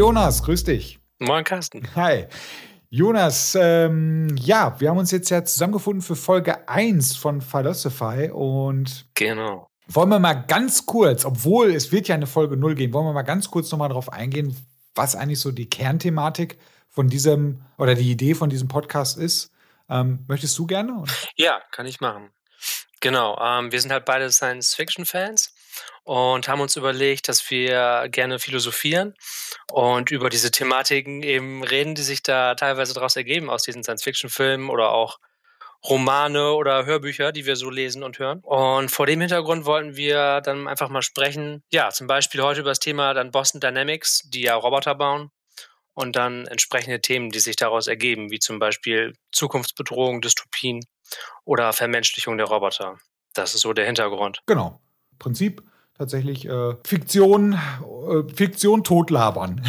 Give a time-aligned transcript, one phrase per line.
[0.00, 0.98] Jonas, grüß dich.
[1.18, 1.86] Moin Carsten.
[1.94, 2.26] Hi.
[2.88, 9.04] Jonas, ähm, ja, wir haben uns jetzt ja zusammengefunden für Folge 1 von Philosophy und
[9.12, 9.68] genau.
[9.88, 13.12] wollen wir mal ganz kurz, obwohl es wird ja eine Folge 0 gehen, wollen wir
[13.12, 14.56] mal ganz kurz nochmal darauf eingehen,
[14.94, 16.58] was eigentlich so die Kernthematik
[16.88, 19.52] von diesem oder die Idee von diesem Podcast ist.
[19.90, 21.04] Ähm, möchtest du gerne?
[21.36, 22.30] Ja, kann ich machen.
[23.00, 25.52] Genau, ähm, wir sind halt beide Science-Fiction-Fans
[26.04, 29.14] und haben uns überlegt, dass wir gerne philosophieren
[29.70, 34.70] und über diese Thematiken eben reden, die sich da teilweise daraus ergeben aus diesen Science-Fiction-Filmen
[34.70, 35.18] oder auch
[35.84, 38.40] Romane oder Hörbücher, die wir so lesen und hören.
[38.40, 42.70] Und vor dem Hintergrund wollten wir dann einfach mal sprechen, ja, zum Beispiel heute über
[42.70, 45.30] das Thema dann Boston Dynamics, die ja Roboter bauen
[45.94, 50.84] und dann entsprechende Themen, die sich daraus ergeben, wie zum Beispiel Zukunftsbedrohung, Dystopien
[51.44, 52.98] oder Vermenschlichung der Roboter.
[53.34, 54.42] Das ist so der Hintergrund.
[54.46, 54.80] Genau.
[55.18, 55.62] Prinzip
[56.00, 59.60] tatsächlich äh, Fiktion, äh, Fiktion totlabern.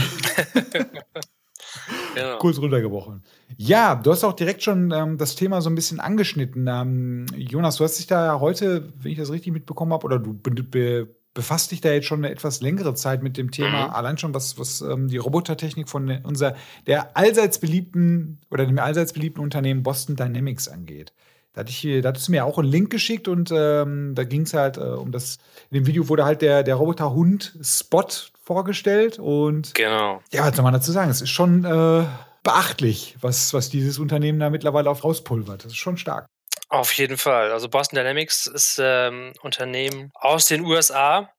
[2.16, 2.38] genau.
[2.40, 3.22] Kurz runtergebrochen.
[3.58, 6.68] Ja, du hast auch direkt schon ähm, das Thema so ein bisschen angeschnitten.
[6.70, 10.34] Ähm, Jonas, du hast dich da heute, wenn ich das richtig mitbekommen habe, oder du
[10.34, 13.94] be be befasst dich da jetzt schon eine etwas längere Zeit mit dem Thema, mhm.
[13.94, 16.56] allein schon was, was ähm, die Robotertechnik von unser,
[16.88, 21.14] der allseits beliebten oder dem allseits beliebten Unternehmen Boston Dynamics angeht.
[21.54, 24.44] Da, hatte ich, da hattest du mir auch einen Link geschickt und ähm, da ging
[24.44, 25.38] es halt äh, um das.
[25.70, 28.08] In dem Video wurde halt der, der Roboter-Hund Spot
[28.42, 29.74] vorgestellt und.
[29.74, 30.22] Genau.
[30.32, 31.12] Ja, was soll man dazu sagen?
[31.12, 32.06] Es ist schon äh,
[32.44, 35.66] beachtlich, was, was dieses Unternehmen da mittlerweile auf rauspulvert.
[35.66, 36.26] Das ist schon stark.
[36.70, 37.52] Auf jeden Fall.
[37.52, 41.30] Also Boston Dynamics ist ähm, Unternehmen aus den USA,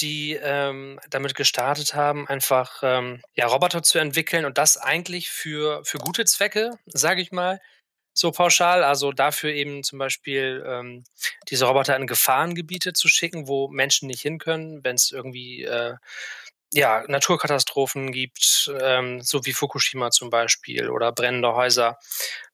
[0.00, 5.84] die ähm, damit gestartet haben, einfach ähm, ja, Roboter zu entwickeln und das eigentlich für,
[5.84, 7.60] für gute Zwecke, sage ich mal
[8.14, 8.84] so pauschal.
[8.84, 11.04] Also dafür eben zum Beispiel ähm,
[11.48, 15.94] diese Roboter in Gefahrengebiete zu schicken, wo Menschen nicht hin können, wenn es irgendwie äh,
[16.74, 21.98] ja, Naturkatastrophen gibt, ähm, so wie Fukushima zum Beispiel oder brennende Häuser,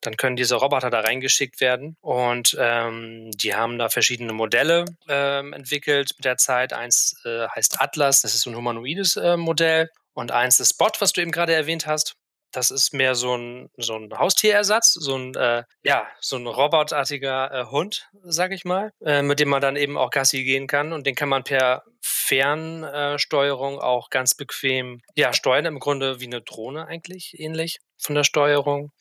[0.00, 1.96] dann können diese Roboter da reingeschickt werden.
[2.00, 6.72] Und ähm, die haben da verschiedene Modelle ähm, entwickelt mit der Zeit.
[6.72, 9.88] Eins äh, heißt Atlas, das ist so ein humanoides äh, Modell.
[10.14, 12.16] Und eins ist Spot, was du eben gerade erwähnt hast.
[12.52, 17.52] Das ist mehr so ein, so ein Haustierersatz, so ein, äh, ja, so ein robotartiger
[17.52, 20.92] äh, Hund, sag ich mal, äh, mit dem man dann eben auch Gassi gehen kann
[20.92, 26.40] und den kann man per Fernsteuerung auch ganz bequem, ja, steuern, im Grunde wie eine
[26.40, 28.92] Drohne eigentlich, ähnlich von der Steuerung.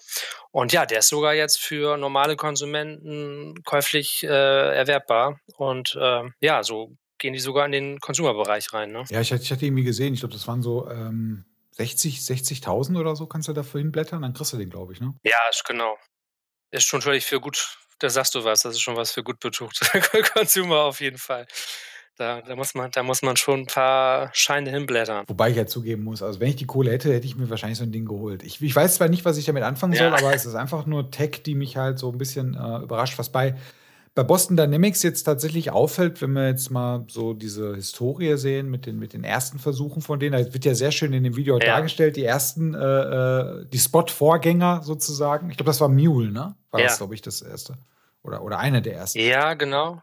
[0.51, 6.63] Und ja, der ist sogar jetzt für normale Konsumenten käuflich äh, erwerbbar und äh, ja,
[6.63, 8.91] so gehen die sogar in den Konsumerbereich rein.
[8.91, 9.03] Ne?
[9.09, 11.45] Ja, ich, ich hatte irgendwie gesehen, ich glaube, das waren so ähm,
[11.77, 15.13] 60, 60.000 oder so kannst du dafür hinblättern, dann kriegst du den, glaube ich, ne?
[15.23, 15.97] Ja, ist genau.
[16.71, 19.39] Ist schon völlig für gut, da sagst du was, das ist schon was für gut
[19.39, 19.85] betuchte
[20.33, 21.45] Consumer auf jeden Fall.
[22.17, 25.25] Da, da, muss man, da muss man schon ein paar Scheine hinblättern.
[25.27, 27.77] Wobei ich ja zugeben muss, also wenn ich die Kohle hätte, hätte ich mir wahrscheinlich
[27.77, 28.41] so ein Ding geholt.
[28.41, 30.17] Ich, ich weiß zwar nicht, was ich damit anfangen soll, ja.
[30.17, 33.31] aber es ist einfach nur Tech, die mich halt so ein bisschen äh, überrascht, was
[33.31, 33.55] bei
[34.17, 38.87] bei Boston Dynamics jetzt tatsächlich auffällt, wenn wir jetzt mal so diese Historie sehen mit
[38.87, 41.59] den, mit den ersten Versuchen von denen, da wird ja sehr schön in dem Video
[41.59, 41.67] ja.
[41.67, 45.51] dargestellt, die ersten, äh, äh, die Spot-Vorgänger sozusagen.
[45.51, 46.55] Ich glaube, das war Mule, ne?
[46.71, 46.87] War ja.
[46.87, 47.77] das, glaube ich, das erste.
[48.23, 49.19] Oder, oder eine der ersten.
[49.19, 50.01] Ja, genau.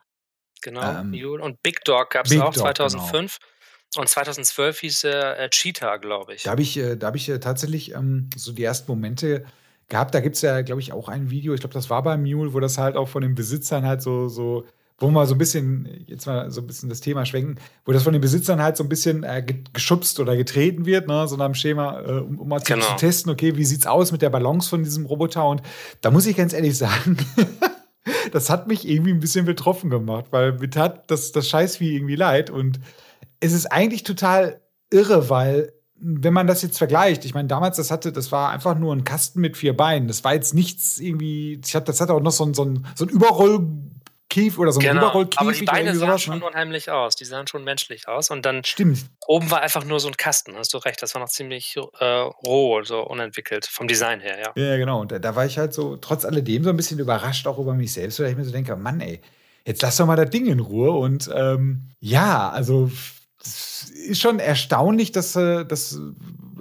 [0.62, 1.42] Genau, ähm, Mule.
[1.42, 3.38] Und Big Dog gab es auch Dog, 2005.
[3.40, 4.00] Genau.
[4.00, 6.44] Und 2012 hieß er äh, Cheetah, glaube ich.
[6.44, 9.44] Da habe ich, äh, hab ich äh, tatsächlich ähm, so die ersten Momente
[9.88, 10.14] gehabt.
[10.14, 12.52] Da gibt es ja, glaube ich, auch ein Video, ich glaube, das war bei Mule,
[12.52, 14.64] wo das halt auch von den Besitzern halt so, so,
[14.98, 18.02] wo wir so ein bisschen, jetzt mal so ein bisschen das Thema schwenken, wo das
[18.02, 21.46] von den Besitzern halt so ein bisschen äh, geschubst oder getreten wird, ne, so nach
[21.46, 22.86] dem Schema, äh, um, um, mal zu, genau.
[22.86, 25.48] zu, testen, okay, wie sieht's aus mit der Balance von diesem Roboter?
[25.48, 25.62] Und
[26.00, 27.16] da muss ich ganz ehrlich sagen,
[28.32, 32.16] das hat mich irgendwie ein bisschen betroffen gemacht, weil mir tat das, das Scheißvieh irgendwie
[32.16, 32.50] leid.
[32.50, 32.80] Und
[33.40, 35.73] es ist eigentlich total irre, weil
[36.06, 39.04] wenn man das jetzt vergleicht, ich meine, damals, das hatte, das war einfach nur ein
[39.04, 40.06] Kasten mit vier Beinen.
[40.06, 42.86] Das war jetzt nichts irgendwie, ich hatte, das hatte auch noch so ein, so ein,
[42.94, 45.00] so ein Überrollkäfig oder so ein genau.
[45.00, 45.40] Überrollkäfig.
[45.40, 46.44] Aber die Beine sahen schon ne?
[46.44, 47.16] unheimlich aus.
[47.16, 48.28] Die sahen schon menschlich aus.
[48.28, 49.06] Und dann Stimmt.
[49.26, 51.00] oben war einfach nur so ein Kasten, hast du recht.
[51.00, 54.52] Das war noch ziemlich äh, roh, so unentwickelt, vom Design her, ja.
[54.62, 55.00] Ja, genau.
[55.00, 57.72] Und da, da, war ich halt so, trotz alledem, so ein bisschen überrascht auch über
[57.72, 59.22] mich selbst, weil ich mir so denke, Mann, ey,
[59.64, 60.90] jetzt lass doch mal das Ding in Ruhe.
[60.90, 62.90] Und ähm, ja, also
[63.44, 65.64] ist schon erstaunlich, dass, äh,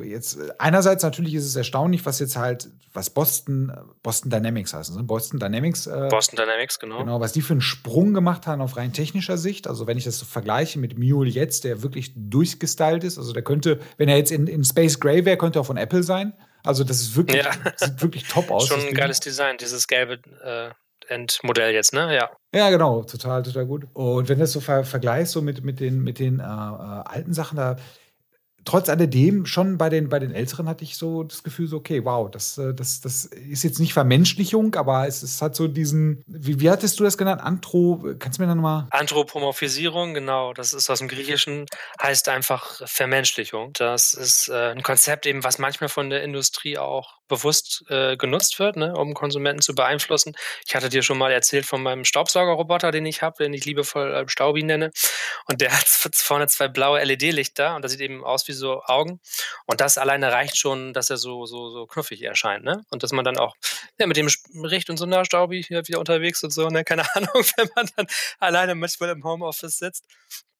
[0.03, 3.71] jetzt einerseits natürlich ist es erstaunlich, was jetzt halt, was Boston,
[4.01, 4.95] Boston Dynamics heißt.
[4.95, 5.03] Ne?
[5.03, 5.87] Boston Dynamics.
[5.87, 6.99] Äh, Boston Dynamics, genau.
[6.99, 9.67] Genau, was die für einen Sprung gemacht haben auf rein technischer Sicht.
[9.67, 13.17] Also wenn ich das so vergleiche mit Mule jetzt, der wirklich durchgestylt ist.
[13.17, 16.03] Also der könnte, wenn er jetzt in, in Space Gray wäre, könnte er von Apple
[16.03, 16.33] sein.
[16.63, 17.51] Also das ist wirklich, ja.
[17.75, 18.67] sieht wirklich top aus.
[18.67, 20.69] Schon ein geiles Design, dieses gelbe äh,
[21.09, 22.15] Endmodell jetzt, ne?
[22.15, 22.29] Ja.
[22.53, 23.87] Ja, genau, total, total gut.
[23.93, 26.45] Und wenn du das so ver vergleichst so mit, mit den, mit den äh, äh,
[26.45, 27.77] alten Sachen, da
[28.65, 32.03] trotz alledem, schon bei den, bei den Älteren hatte ich so das Gefühl, so, okay,
[32.05, 36.23] wow, das, äh, das, das ist jetzt nicht Vermenschlichung, aber es, es hat so diesen,
[36.27, 37.41] wie, wie hattest du das genannt?
[37.41, 38.87] Antro, kannst du mir dann nochmal?
[38.91, 41.65] Anthropomorphisierung, genau, das ist aus dem Griechischen,
[42.01, 43.71] heißt einfach Vermenschlichung.
[43.73, 48.59] Das ist äh, ein Konzept eben, was manchmal von der Industrie auch bewusst äh, genutzt
[48.59, 50.35] wird, ne, um Konsumenten zu beeinflussen.
[50.67, 54.13] Ich hatte dir schon mal erzählt von meinem Staubsaugerroboter, den ich habe, den ich liebevoll
[54.13, 54.91] äh, Staubi nenne.
[55.47, 59.19] Und der hat vorne zwei blaue LED-Lichter und das sieht eben aus wie so Augen.
[59.65, 62.63] Und das alleine reicht schon, dass er so, so, so knuffig erscheint.
[62.63, 62.83] Ne?
[62.91, 63.55] Und dass man dann auch
[63.99, 66.83] ja, mit dem spricht und so, na, Staubi, wieder unterwegs und so, ne?
[66.83, 68.07] keine Ahnung, wenn man dann
[68.39, 70.05] alleine manchmal im Homeoffice sitzt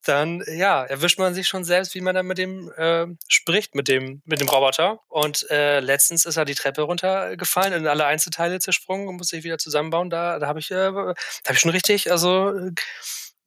[0.04, 3.88] dann ja, erwischt man sich schon selbst, wie man dann mit dem äh, spricht, mit
[3.88, 5.00] dem, mit dem Roboter.
[5.10, 9.44] Und äh, letztens ist er die Treppe runtergefallen, in alle Einzelteile zersprungen und muss sich
[9.44, 10.10] wieder zusammenbauen.
[10.10, 12.54] Da, da habe ich, äh, hab ich schon richtig, also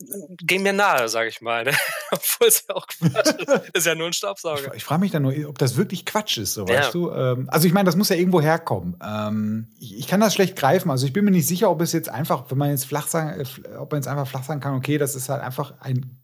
[0.00, 0.04] äh,
[0.38, 1.64] ging mir nahe, sage ich mal.
[1.64, 1.72] Ne?
[2.10, 3.70] Obwohl es ja auch Quatsch ist.
[3.74, 4.68] ist ja nur ein Staubsauger.
[4.68, 6.78] Ich, ich frage mich dann nur, ob das wirklich Quatsch ist, so ja.
[6.78, 7.10] weißt du.
[7.12, 8.96] Ähm, also ich meine, das muss ja irgendwo herkommen.
[9.02, 10.90] Ähm, ich, ich, kann das schlecht greifen.
[10.90, 13.40] Also ich bin mir nicht sicher, ob es jetzt einfach, wenn man jetzt flach sagen,
[13.40, 16.18] äh, ob man jetzt einfach flach sagen kann, okay, das ist halt einfach ein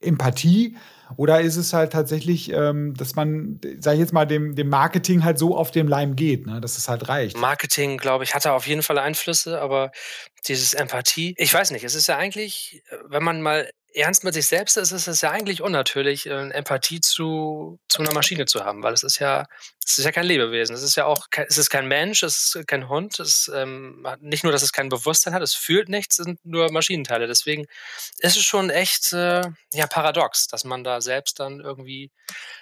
[0.00, 0.76] Empathie
[1.16, 5.24] oder ist es halt tatsächlich, ähm, dass man, sag ich jetzt mal, dem, dem Marketing
[5.24, 6.60] halt so auf dem Leim geht, ne?
[6.60, 7.36] dass es halt reicht?
[7.36, 9.90] Marketing, glaube ich, hatte auf jeden Fall Einflüsse, aber
[10.48, 14.46] dieses Empathie, ich weiß nicht, es ist ja eigentlich, wenn man mal ernst mit sich
[14.46, 18.82] selbst ist, ist es ja eigentlich unnatürlich, äh, Empathie zu, zu einer Maschine zu haben,
[18.82, 19.46] weil es ist ja,
[19.84, 20.74] es ist ja kein Lebewesen.
[20.74, 23.18] Es ist ja auch, es ist kein Mensch, es ist kein Hund.
[23.18, 26.70] Es ähm, nicht nur, dass es kein Bewusstsein hat, es fühlt nichts, es sind nur
[26.70, 27.26] Maschinenteile.
[27.26, 27.66] Deswegen
[28.18, 32.10] ist es schon echt äh, ja, paradox, dass man da selbst dann irgendwie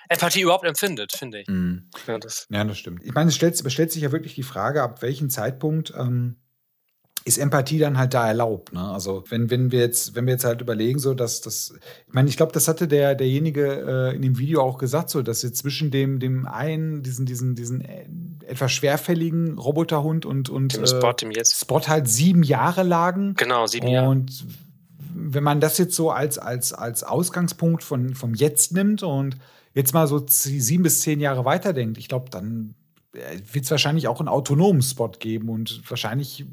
[0.09, 1.49] Empathie überhaupt empfindet, finde ich.
[1.49, 1.91] Mhm.
[2.07, 3.05] Ja, das, ja, das stimmt.
[3.05, 6.39] Ich meine, es stellt, es stellt sich ja wirklich die Frage, ab welchem Zeitpunkt ähm,
[7.29, 8.73] ist Empathie dann halt da erlaubt.
[8.73, 8.81] Ne?
[8.81, 11.75] Also wenn, wenn wir jetzt, wenn wir jetzt halt überlegen, so dass das,
[12.07, 15.23] ich meine, ich glaube, das hatte der, derjenige äh, in dem Video auch gesagt, so
[15.23, 18.07] dass jetzt zwischen dem, dem einen, diesen, diesen, diesen äh,
[18.47, 21.61] etwas schwerfälligen Roboterhund und, und dem Spot, dem jetzt.
[21.61, 23.35] Spot halt sieben Jahre lagen.
[23.35, 24.09] Genau, sieben Jahre.
[24.09, 24.47] Und
[25.15, 29.37] wenn man das jetzt so als, als, als Ausgangspunkt von, vom Jetzt nimmt und
[29.75, 32.75] jetzt mal so sieben bis zehn Jahre weiterdenkt, ich glaube, dann
[33.13, 36.47] äh, wird es wahrscheinlich auch einen autonomen Spot geben und wahrscheinlich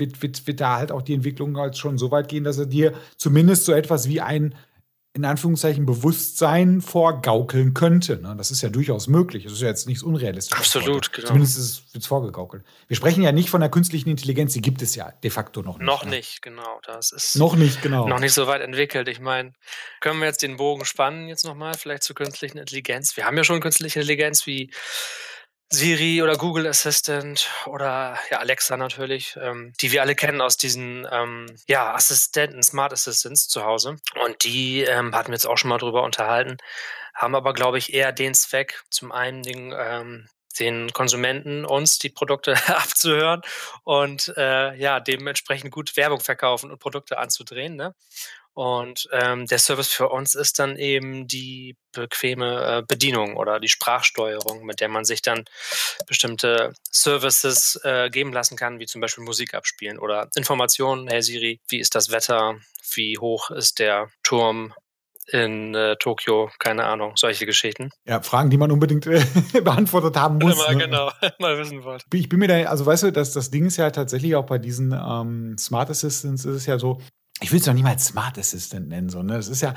[0.00, 2.66] wird, wird, wird da halt auch die Entwicklung halt schon so weit gehen, dass er
[2.66, 4.54] dir zumindest so etwas wie ein
[5.12, 8.18] in Anführungszeichen Bewusstsein vorgaukeln könnte.
[8.22, 8.36] Ne?
[8.38, 9.42] Das ist ja durchaus möglich.
[9.42, 10.76] Das ist ja jetzt nichts Unrealistisches.
[10.76, 11.26] Absolut, genau.
[11.26, 12.62] Zumindest wird es vorgegaukelt.
[12.86, 15.78] Wir sprechen ja nicht von der künstlichen Intelligenz, die gibt es ja de facto noch
[15.78, 15.86] nicht.
[15.86, 16.10] Noch ne?
[16.12, 16.80] nicht, genau.
[16.86, 18.06] Das ist noch nicht, genau.
[18.06, 19.08] Noch nicht so weit entwickelt.
[19.08, 19.52] Ich meine,
[19.98, 23.16] können wir jetzt den Bogen spannen, jetzt nochmal, vielleicht zur künstlichen Intelligenz.
[23.16, 24.70] Wir haben ja schon künstliche Intelligenz wie
[25.72, 31.06] Siri oder Google Assistant oder ja, Alexa natürlich, ähm, die wir alle kennen aus diesen
[31.12, 33.96] ähm, ja, Assistenten, Smart Assistants zu Hause.
[34.24, 36.56] Und die ähm, hatten wir jetzt auch schon mal drüber unterhalten,
[37.14, 40.28] haben aber, glaube ich, eher den Zweck, zum einen den, ähm,
[40.58, 43.42] den Konsumenten uns die Produkte abzuhören
[43.84, 47.76] und äh, ja, dementsprechend gut Werbung verkaufen und Produkte anzudrehen.
[47.76, 47.94] Ne?
[48.60, 53.70] Und ähm, der Service für uns ist dann eben die bequeme äh, Bedienung oder die
[53.70, 55.46] Sprachsteuerung, mit der man sich dann
[56.06, 61.08] bestimmte Services äh, geben lassen kann, wie zum Beispiel Musik abspielen oder Informationen.
[61.08, 62.58] Hey Siri, wie ist das Wetter?
[62.92, 64.74] Wie hoch ist der Turm
[65.32, 67.88] in äh, Tokio, keine Ahnung, solche Geschichten.
[68.04, 69.24] Ja, Fragen, die man unbedingt äh,
[69.64, 70.58] beantwortet haben muss.
[70.58, 70.84] Mal, ne?
[70.84, 72.04] Genau, mal wissen wollte.
[72.12, 74.58] Ich bin mir da, also weißt du, das, das Ding ist ja tatsächlich auch bei
[74.58, 77.00] diesen ähm, Smart Assistants ist es ja so,
[77.42, 79.74] ich will es noch nicht mal Smart Assistant nennen, sondern es ist ja,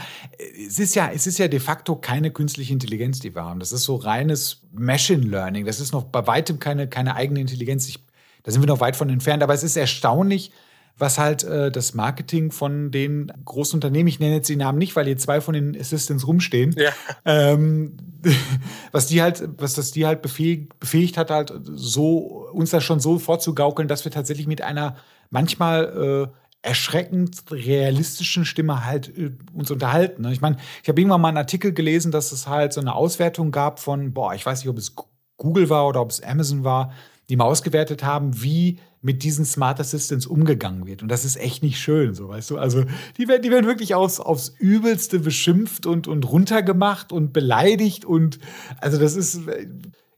[0.67, 3.59] es ist ja, es ist ja de facto keine künstliche Intelligenz, die wir haben.
[3.59, 5.65] Das ist so reines Machine Learning.
[5.65, 7.87] Das ist noch bei weitem keine, keine eigene Intelligenz.
[7.87, 8.05] Ich,
[8.43, 9.43] da sind wir noch weit von entfernt.
[9.43, 10.51] Aber es ist erstaunlich,
[10.97, 14.95] was halt äh, das Marketing von den großen Unternehmen, ich nenne jetzt die Namen nicht,
[14.95, 16.91] weil hier zwei von den Assistants rumstehen, ja.
[17.25, 17.97] ähm,
[18.91, 22.99] was die halt, was das die halt befähigt, befähigt hat, halt so uns das schon
[22.99, 24.97] so vorzugaukeln, dass wir tatsächlich mit einer
[25.31, 30.23] manchmal äh, erschreckend realistischen Stimme halt äh, uns unterhalten.
[30.23, 30.33] Ne?
[30.33, 33.51] Ich meine, ich habe irgendwann mal einen Artikel gelesen, dass es halt so eine Auswertung
[33.51, 34.95] gab von, boah, ich weiß nicht, ob es
[35.37, 36.93] Google war oder ob es Amazon war,
[37.29, 41.01] die mal ausgewertet haben, wie mit diesen Smart Assistants umgegangen wird.
[41.01, 42.57] Und das ist echt nicht schön, so weißt du.
[42.57, 42.85] Also
[43.17, 48.05] die werden, die werden wirklich aufs, aufs Übelste beschimpft und, und runtergemacht und beleidigt.
[48.05, 48.39] Und
[48.79, 49.41] also das ist,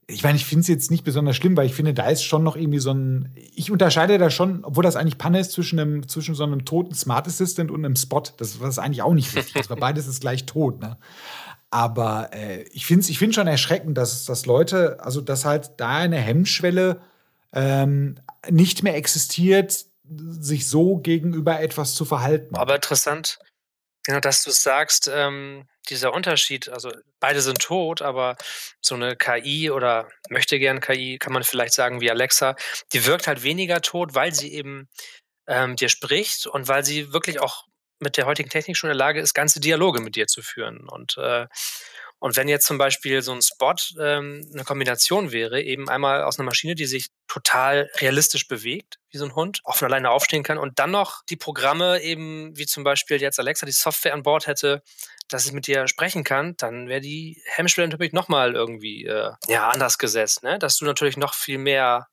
[0.08, 2.44] ich meine, ich finde es jetzt nicht besonders schlimm, weil ich finde, da ist schon
[2.44, 3.34] noch irgendwie so ein.
[3.56, 6.94] Ich unterscheide da schon, obwohl das eigentlich Panne ist, zwischen, einem, zwischen so einem toten
[6.94, 8.24] Smart Assistant und einem Spot.
[8.38, 9.54] Das, ist eigentlich auch nicht richtig.
[9.54, 10.98] Das war beides ist gleich tot, ne?
[11.72, 15.72] Aber äh, ich finde es ich find schon erschreckend, dass, dass Leute, also dass halt
[15.78, 17.02] da eine Hemmschwelle
[17.52, 18.16] ähm,
[18.50, 22.56] nicht mehr existiert, sich so gegenüber etwas zu verhalten.
[22.56, 23.40] Aber interessant,
[24.06, 28.36] Genau, dass du sagst, ähm, dieser Unterschied, also beide sind tot, aber
[28.80, 32.56] so eine KI oder möchte gern KI, kann man vielleicht sagen, wie Alexa,
[32.94, 34.88] die wirkt halt weniger tot, weil sie eben
[35.48, 37.66] ähm, dir spricht und weil sie wirklich auch
[38.00, 40.88] mit der heutigen Technik schon in der Lage ist, ganze Dialoge mit dir zu führen.
[40.88, 41.48] Und äh,
[42.20, 46.40] und wenn jetzt zum Beispiel so ein Spot ähm, eine Kombination wäre, eben einmal aus
[46.40, 50.44] einer Maschine, die sich total realistisch bewegt, wie so ein Hund, auch von alleine aufstehen
[50.44, 54.24] kann und dann noch die Programme eben, wie zum Beispiel jetzt Alexa, die Software an
[54.24, 54.82] Bord hätte,
[55.28, 59.70] dass ich mit dir sprechen kann, dann wäre die Hemmschwelle natürlich nochmal irgendwie äh, ja,
[59.70, 60.58] anders gesetzt, ne?
[60.60, 62.08] dass du natürlich noch viel mehr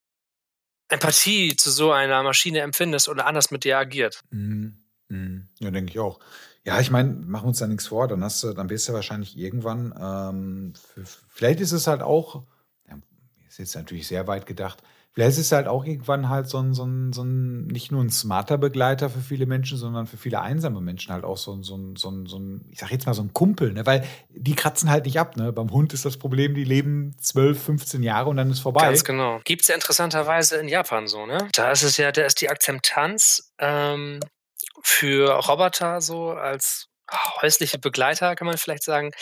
[0.88, 4.22] Empathie zu so einer Maschine empfindest oder anders mit dir agiert.
[4.30, 4.81] Mhm.
[5.12, 5.48] Mhm.
[5.60, 6.20] Ja, denke ich auch.
[6.64, 8.92] Ja, ich meine, machen wir uns da nichts vor, dann hast du dann wirst du
[8.94, 10.72] wahrscheinlich irgendwann, ähm,
[11.28, 12.44] vielleicht ist es halt auch
[12.88, 12.96] ja,
[13.48, 16.72] ist jetzt natürlich sehr weit gedacht, vielleicht ist es halt auch irgendwann halt so ein
[16.72, 20.40] so ein so 'n nicht nur ein smarter Begleiter für viele Menschen, sondern für viele
[20.40, 23.04] einsame Menschen halt auch so ein so ein so 'n so 'n ich sage jetzt
[23.06, 23.84] mal so ein Kumpel, ne?
[23.84, 25.52] Weil die kratzen halt nicht ab, ne?
[25.52, 28.86] Beim Hund ist das Problem, die leben 12, 15 Jahre und dann ist vorbei.
[28.86, 29.40] Ganz genau.
[29.44, 31.48] Gibt es ja interessanterweise in Japan so, ne?
[31.54, 34.20] Da ist es ja da ist die Akzeptanz, ähm
[34.82, 36.88] für Roboter so als
[37.40, 39.12] häusliche Begleiter, kann man vielleicht sagen,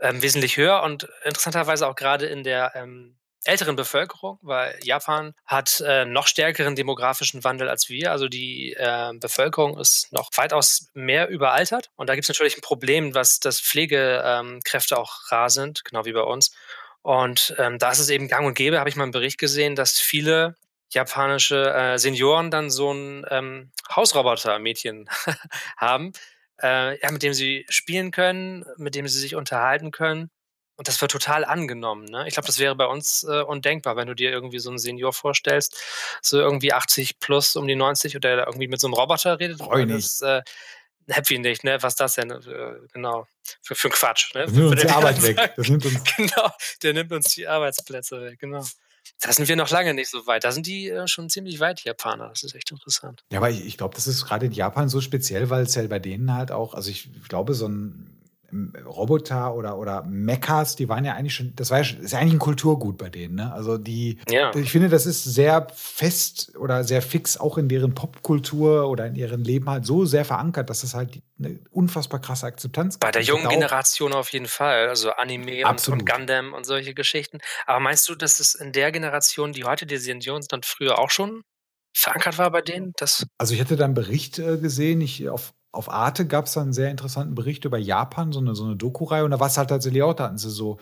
[0.00, 5.82] ähm, wesentlich höher und interessanterweise auch gerade in der ähm, älteren Bevölkerung, weil Japan hat
[5.84, 8.12] äh, noch stärkeren demografischen Wandel als wir.
[8.12, 11.90] Also die äh, Bevölkerung ist noch weitaus mehr überaltert.
[11.96, 16.04] Und da gibt es natürlich ein Problem, was das Pflegekräfte ähm, auch rar sind, genau
[16.04, 16.54] wie bei uns.
[17.02, 19.74] Und ähm, da ist es eben gang und gäbe, habe ich mal einen Bericht gesehen,
[19.74, 20.54] dass viele
[20.94, 25.08] japanische äh, Senioren dann so ein ähm, Hausroboter-Mädchen
[25.76, 26.12] haben,
[26.62, 30.30] äh, ja, mit dem sie spielen können, mit dem sie sich unterhalten können.
[30.76, 32.06] Und das wird total angenommen.
[32.06, 32.26] Ne?
[32.26, 35.12] Ich glaube, das wäre bei uns äh, undenkbar, wenn du dir irgendwie so einen Senior
[35.12, 35.78] vorstellst,
[36.22, 39.58] so irgendwie 80 plus um die 90 oder irgendwie mit so einem Roboter redet.
[39.58, 40.22] Freu nicht.
[40.22, 40.42] Das, äh,
[41.08, 41.82] happy nicht, ne?
[41.82, 42.30] Was das denn?
[42.30, 43.26] Äh, genau.
[43.60, 44.34] Für, für Quatsch.
[44.34, 44.46] Ne?
[44.46, 45.52] Das nimmt uns die Arbeit weg.
[45.56, 46.50] Das nimmt uns genau,
[46.82, 48.64] der nimmt uns die Arbeitsplätze weg, genau.
[49.20, 50.44] Da sind wir noch lange nicht so weit.
[50.44, 52.28] Da sind die äh, schon ziemlich weit, die Japaner.
[52.28, 53.24] Das ist echt interessant.
[53.30, 55.86] Ja, aber ich, ich glaube, das ist gerade in Japan so speziell, weil es ja
[55.86, 58.21] bei denen halt auch, also ich glaube, so ein
[58.84, 62.34] Roboter oder, oder Mechas, die waren ja eigentlich schon, das war ja, ist ja eigentlich
[62.34, 63.36] ein Kulturgut bei denen.
[63.36, 63.52] Ne?
[63.52, 64.54] Also die, ja.
[64.54, 69.14] ich finde, das ist sehr fest oder sehr fix auch in deren Popkultur oder in
[69.14, 73.00] ihrem Leben halt so sehr verankert, dass es halt eine unfassbar krasse Akzeptanz gibt.
[73.00, 77.38] Bei der jungen Generation auf jeden Fall, also Anime und, und, Gundam und solche Geschichten.
[77.66, 80.26] Aber meinst du, dass es in der Generation, die heute die sind,
[80.64, 81.42] früher auch schon
[81.94, 82.92] verankert war bei denen?
[82.96, 86.52] Das also ich hatte da einen Bericht äh, gesehen, ich auf auf Arte gab es
[86.52, 89.24] da einen sehr interessanten Bericht über Japan, so eine, so eine Doku-Reihe.
[89.24, 90.78] Und da war es halt tatsächlich auch, da hatten sie so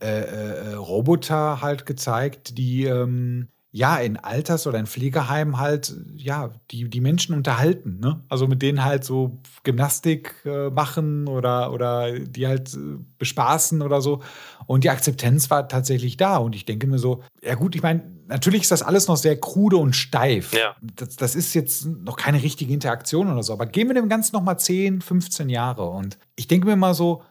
[0.00, 6.50] äh, äh, Roboter halt gezeigt, die ähm, ja in Alters- oder in Pflegeheimen halt ja
[6.70, 7.98] die, die Menschen unterhalten.
[8.00, 8.22] Ne?
[8.28, 14.00] Also mit denen halt so Gymnastik äh, machen oder, oder die halt äh, bespaßen oder
[14.00, 14.22] so.
[14.66, 16.38] Und die Akzeptanz war tatsächlich da.
[16.38, 19.38] Und ich denke mir so, ja gut, ich meine, natürlich ist das alles noch sehr
[19.38, 20.52] krude und steif.
[20.54, 20.76] Ja.
[20.96, 23.52] Das, das, ist jetzt noch keine richtige Interaktion oder so.
[23.52, 25.88] Aber gehen wir dem Ganzen noch mal 10, 15 Jahre.
[25.90, 27.22] Und ich denke mir mal so,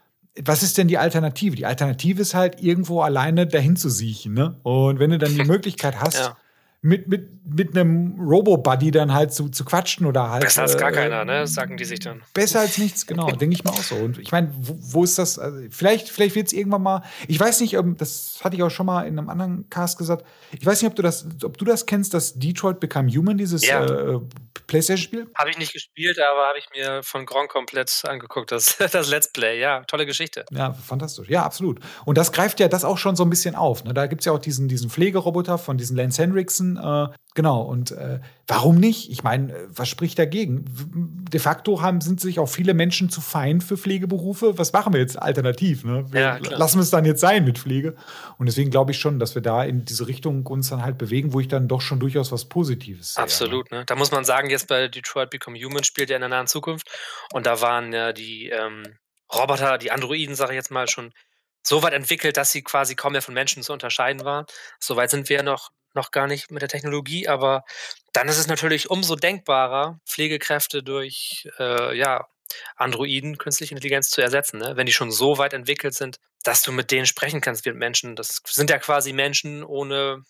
[0.44, 1.56] was ist denn die Alternative?
[1.56, 4.34] Die Alternative ist halt, irgendwo alleine dahin zu siechen.
[4.34, 4.56] Ne?
[4.63, 6.38] Und wenn du dann die Möglichkeit hast, ja
[6.81, 10.43] mit, mit, mit einem Robo-Buddy dann halt zu, zu quatschen oder halt.
[10.43, 11.48] Besser als gar äh, keiner, ne?
[11.48, 12.22] Sagen die sich dann.
[12.34, 13.96] Besser als nichts, genau, denke ich mal auch so.
[13.96, 15.39] Und ich meine, wo, wo, ist das?
[15.39, 17.03] Also vielleicht vielleicht wird es irgendwann mal.
[17.27, 20.25] Ich weiß nicht, das hatte ich auch schon mal in einem anderen Cast gesagt.
[20.51, 23.65] Ich weiß nicht, ob du das, ob du das kennst, das Detroit Become Human, dieses
[23.65, 23.84] ja.
[23.84, 24.19] äh,
[24.67, 25.27] PlayStation-Spiel?
[25.36, 29.31] Habe ich nicht gespielt, aber habe ich mir von Gron komplett angeguckt, das, das Let's
[29.31, 29.60] Play.
[29.60, 30.46] Ja, tolle Geschichte.
[30.51, 31.29] Ja, fantastisch.
[31.29, 31.79] Ja, absolut.
[32.05, 33.84] Und das greift ja das auch schon so ein bisschen auf.
[33.84, 33.93] Ne?
[33.93, 36.67] Da gibt es ja auch diesen, diesen Pflegeroboter von diesen Lance Henriksen.
[36.76, 37.62] Äh, genau.
[37.62, 39.10] Und äh, warum nicht?
[39.10, 40.66] Ich meine, äh, was spricht dagegen?
[41.32, 44.58] De facto haben, sind sich auch viele Menschen zu fein für Pflegeberufe.
[44.58, 45.86] Was machen wir jetzt alternativ?
[45.86, 46.06] Ne?
[46.12, 47.96] Wir, ja, lassen wir es dann jetzt sein mit Pflege.
[48.38, 51.32] Und deswegen glaube ich schon, dass wir da in diese Richtung uns dann halt bewegen,
[51.32, 53.24] wo ich dann doch schon durchaus was Positives sehe.
[53.24, 53.72] Absolut.
[53.72, 53.86] Ne?
[53.86, 56.90] Da muss man sagen, jetzt bei Detroit Become Human spielt er in der nahen Zukunft.
[57.32, 58.84] Und da waren ja die ähm,
[59.34, 61.14] Roboter, die Androiden, sage ich jetzt mal, schon
[61.68, 64.46] so weit entwickelt, dass sie quasi kaum mehr von Menschen zu unterscheiden waren.
[64.80, 67.63] Soweit sind wir noch noch gar nicht mit der Technologie, aber
[68.13, 72.27] dann ist es natürlich umso denkbarer, Pflegekräfte durch äh, ja,
[72.75, 74.74] Androiden, künstliche Intelligenz zu ersetzen, ne?
[74.75, 77.80] wenn die schon so weit entwickelt sind, dass du mit denen sprechen kannst wie mit
[77.80, 78.16] Menschen.
[78.16, 80.24] Das sind ja quasi Menschen ohne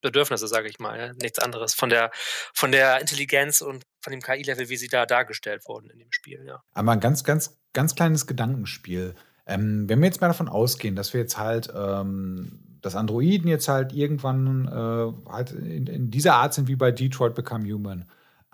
[0.00, 1.12] Bedürfnisse, sage ich mal, ja?
[1.14, 1.74] nichts anderes.
[1.74, 2.10] Von der,
[2.54, 6.44] von der Intelligenz und von dem KI-Level, wie sie da dargestellt wurden in dem Spiel.
[6.46, 6.62] Ja.
[6.72, 9.14] Aber ein ganz, ganz, ganz kleines Gedankenspiel.
[9.46, 13.68] Ähm, wenn wir jetzt mal davon ausgehen, dass wir jetzt halt ähm, dass Androiden jetzt
[13.68, 18.04] halt irgendwann äh, halt in, in, dieser Art sind wie bei Detroit Become Human.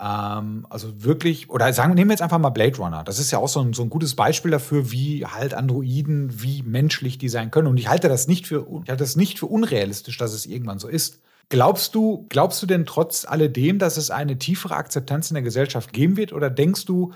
[0.00, 3.04] Ähm, also wirklich, oder sagen, nehmen wir jetzt einfach mal Blade Runner.
[3.04, 6.62] Das ist ja auch so ein, so ein gutes Beispiel dafür, wie halt Androiden, wie
[6.62, 7.68] menschlich die sein können.
[7.68, 10.78] Und ich halte das nicht für, ich halte das nicht für unrealistisch, dass es irgendwann
[10.78, 11.20] so ist.
[11.50, 15.92] Glaubst du, glaubst du denn trotz alledem, dass es eine tiefere Akzeptanz in der Gesellschaft
[15.92, 16.32] geben wird?
[16.32, 17.12] Oder denkst du,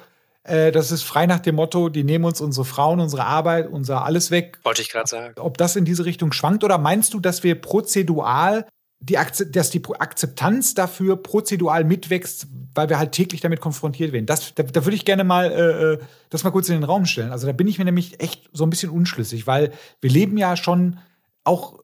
[0.49, 4.31] das ist frei nach dem Motto, die nehmen uns unsere Frauen, unsere Arbeit, unser alles
[4.31, 4.59] weg?
[4.65, 5.35] Wollte ich gerade sagen.
[5.39, 6.65] Ob das in diese Richtung schwankt?
[6.65, 8.67] Oder meinst du, dass wir prozedural
[9.01, 9.17] die
[9.51, 14.27] dass die Akzeptanz dafür prozedural mitwächst, weil wir halt täglich damit konfrontiert werden.
[14.27, 15.99] Das, da, da würde ich gerne mal äh, äh,
[16.31, 17.31] das mal kurz in den Raum stellen.
[17.31, 20.57] Also da bin ich mir nämlich echt so ein bisschen unschlüssig, weil wir leben ja
[20.57, 20.99] schon
[21.45, 21.79] auch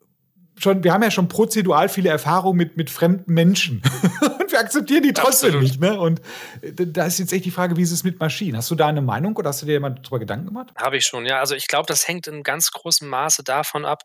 [0.57, 3.83] schon, wir haben ja schon prozedural viele Erfahrungen mit, mit fremden Menschen.
[4.21, 5.63] und wir akzeptieren die trotzdem Absolut.
[5.63, 5.81] nicht.
[5.81, 5.99] Ne?
[5.99, 6.21] Und
[6.63, 8.57] da ist jetzt echt die Frage, wie ist es mit Maschinen?
[8.57, 10.73] Hast du da eine Meinung oder hast du dir mal darüber Gedanken gemacht?
[10.77, 11.41] Habe ich schon, ja.
[11.41, 14.03] Also ich glaube, das hängt in ganz großem Maße davon ab,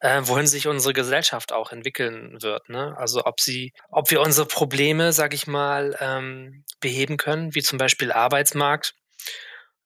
[0.00, 2.68] äh, wohin sich unsere Gesellschaft auch entwickeln wird.
[2.68, 2.94] Ne?
[2.96, 7.78] Also ob sie, ob wir unsere Probleme, sag ich mal, ähm, beheben können, wie zum
[7.78, 8.94] Beispiel Arbeitsmarkt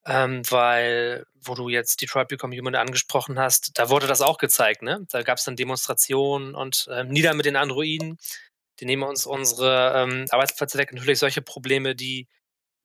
[0.08, 4.82] ähm, weil, wo du jetzt Detroit Become Human angesprochen hast, da wurde das auch gezeigt,
[4.82, 5.06] ne?
[5.10, 8.18] Da gab es dann Demonstrationen und ähm, nieder mit den Androiden.
[8.80, 10.92] Die nehmen uns unsere ähm, Arbeitsplätze weg.
[10.92, 12.26] Natürlich solche Probleme, die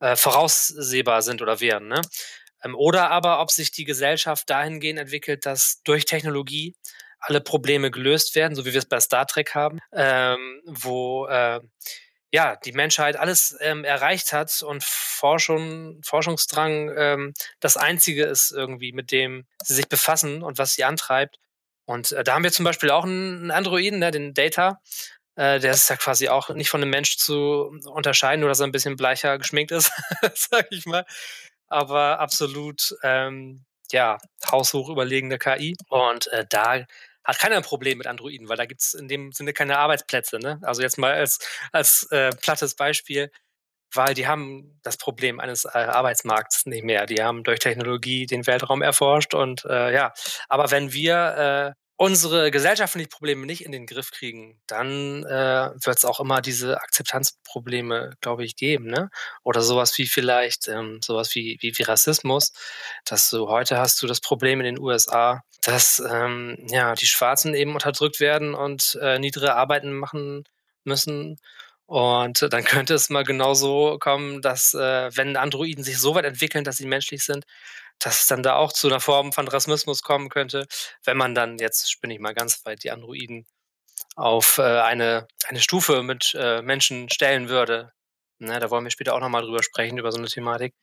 [0.02, 2.02] äh, voraussehbar sind oder wären, ne?
[2.64, 6.76] Ähm, oder aber, ob sich die Gesellschaft dahingehend entwickelt, dass durch Technologie
[7.20, 11.62] alle Probleme gelöst werden, so wie wir es bei Star Trek haben, ähm, wo äh,
[12.34, 18.92] ja, die Menschheit alles ähm, erreicht hat und Forschung, Forschungsdrang ähm, das Einzige ist irgendwie,
[18.92, 21.38] mit dem sie sich befassen und was sie antreibt.
[21.86, 24.82] Und äh, da haben wir zum Beispiel auch einen Androiden, ne, den Data.
[25.36, 28.68] Äh, der ist ja quasi auch nicht von einem Mensch zu unterscheiden, nur dass er
[28.68, 29.92] ein bisschen bleicher geschminkt ist,
[30.34, 31.06] sag ich mal.
[31.68, 34.18] Aber absolut, ähm, ja,
[34.52, 35.76] haushoch überlegene KI.
[35.88, 36.84] Und äh, da
[37.24, 40.40] hat keiner ein Problem mit Androiden, weil da gibt es in dem Sinne keine Arbeitsplätze.
[40.40, 40.60] Ne?
[40.62, 41.40] Also jetzt mal als,
[41.72, 43.32] als äh, plattes Beispiel,
[43.94, 47.06] weil die haben das Problem eines äh, Arbeitsmarkts nicht mehr.
[47.06, 50.14] Die haben durch Technologie den Weltraum erforscht und äh, ja,
[50.50, 55.98] aber wenn wir äh, unsere gesellschaftlichen Probleme nicht in den Griff kriegen, dann äh, wird
[55.98, 59.10] es auch immer diese Akzeptanzprobleme, glaube ich, geben, ne?
[59.42, 62.52] Oder sowas wie vielleicht ähm, sowas wie, wie, wie Rassismus,
[63.06, 67.54] dass du heute hast du das Problem in den USA, dass ähm, ja die Schwarzen
[67.56, 70.44] eben unterdrückt werden und äh, niedere Arbeiten machen
[70.84, 71.40] müssen.
[71.86, 76.66] Und dann könnte es mal genauso kommen, dass äh, wenn Androiden sich so weit entwickeln,
[76.66, 77.46] dass sie menschlich sind,
[78.00, 80.68] dass es dann da auch zu einer Form von Rassismus kommen könnte,
[81.06, 83.46] wenn man dann, jetzt spinne ich mal ganz weit, die Androiden
[84.16, 87.92] auf äh, eine, eine Stufe mit äh, Menschen stellen würde.
[88.40, 90.74] Ne, da wollen wir später auch nochmal drüber sprechen, über so eine Thematik.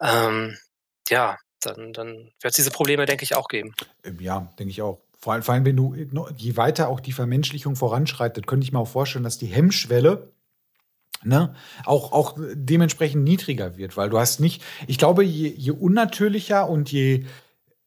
[0.00, 0.58] Ähm,
[1.08, 3.74] ja, dann, dann wird es diese Probleme, denke ich, auch geben.
[4.04, 5.00] Ähm, ja, denke ich auch.
[5.20, 5.94] Vor allem, vor allem, wenn du,
[6.36, 10.32] je weiter auch die Vermenschlichung voranschreitet, könnte ich mir auch vorstellen, dass die Hemmschwelle
[11.24, 11.54] ne,
[11.84, 16.90] auch, auch dementsprechend niedriger wird, weil du hast nicht, ich glaube, je, je unnatürlicher und
[16.92, 17.24] je,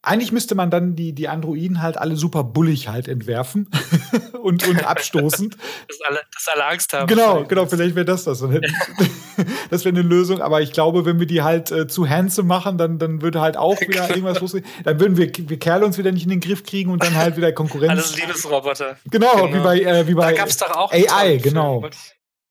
[0.04, 3.70] eigentlich müsste man dann die, die Androiden halt alle super bullig halt entwerfen
[4.42, 5.56] und, und abstoßend.
[5.88, 7.08] dass, alle, dass alle Angst haben.
[7.08, 8.40] Genau, genau, vielleicht wäre das das.
[9.70, 12.80] das wäre eine Lösung, aber ich glaube, wenn wir die halt äh, zu handsome machen,
[12.80, 14.66] dann, dann würde halt auch wieder irgendwas losgehen.
[14.84, 17.38] Dann würden wir, wir Kerle uns wieder nicht in den Griff kriegen und dann halt
[17.38, 17.92] wieder Konkurrenz.
[17.92, 18.98] Alles Liebesroboter.
[19.12, 19.54] Genau, genau.
[19.54, 21.88] wie bei, äh, wie bei da gab's doch auch AI, genau.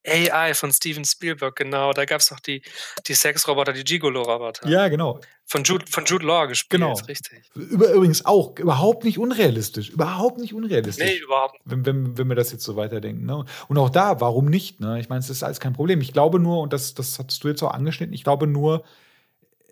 [0.06, 1.92] AI von Steven Spielberg, genau.
[1.92, 2.62] Da gab es noch die,
[3.06, 4.68] die Sexroboter, die Gigolo-Roboter.
[4.68, 5.20] Ja, genau.
[5.44, 6.94] Von Jude, von Jude Law gespielt, genau.
[7.08, 7.50] richtig.
[7.54, 9.90] Über, übrigens auch überhaupt nicht unrealistisch.
[9.90, 11.04] Überhaupt nicht unrealistisch.
[11.04, 11.62] Nee, überhaupt nicht.
[11.64, 13.26] Wenn, wenn, wenn wir das jetzt so weiterdenken.
[13.26, 13.44] Ne?
[13.68, 14.80] Und auch da, warum nicht?
[14.80, 15.00] Ne?
[15.00, 16.00] Ich meine, es ist alles kein Problem.
[16.00, 18.84] Ich glaube nur, und das, das hattest du jetzt auch angeschnitten, ich glaube nur,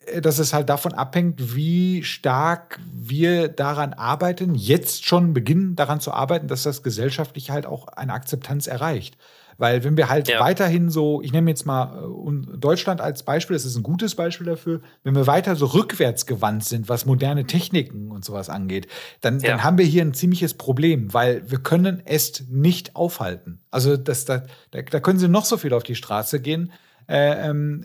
[0.07, 6.01] äh, dass es halt davon abhängt, wie stark wir daran arbeiten, jetzt schon beginnen daran
[6.01, 9.17] zu arbeiten, dass das gesellschaftlich halt auch eine Akzeptanz erreicht.
[9.59, 10.39] Weil wenn wir halt ja.
[10.39, 14.47] weiterhin so, ich nehme jetzt mal äh, Deutschland als Beispiel, das ist ein gutes Beispiel
[14.47, 18.87] dafür, wenn wir weiter so rückwärts gewandt sind, was moderne Techniken und sowas angeht,
[19.21, 19.51] dann, ja.
[19.51, 23.61] dann haben wir hier ein ziemliches Problem, weil wir können es nicht aufhalten.
[23.73, 26.73] Also das, da, da können sie noch so viel auf die Straße gehen.
[27.09, 27.85] Äh, ähm,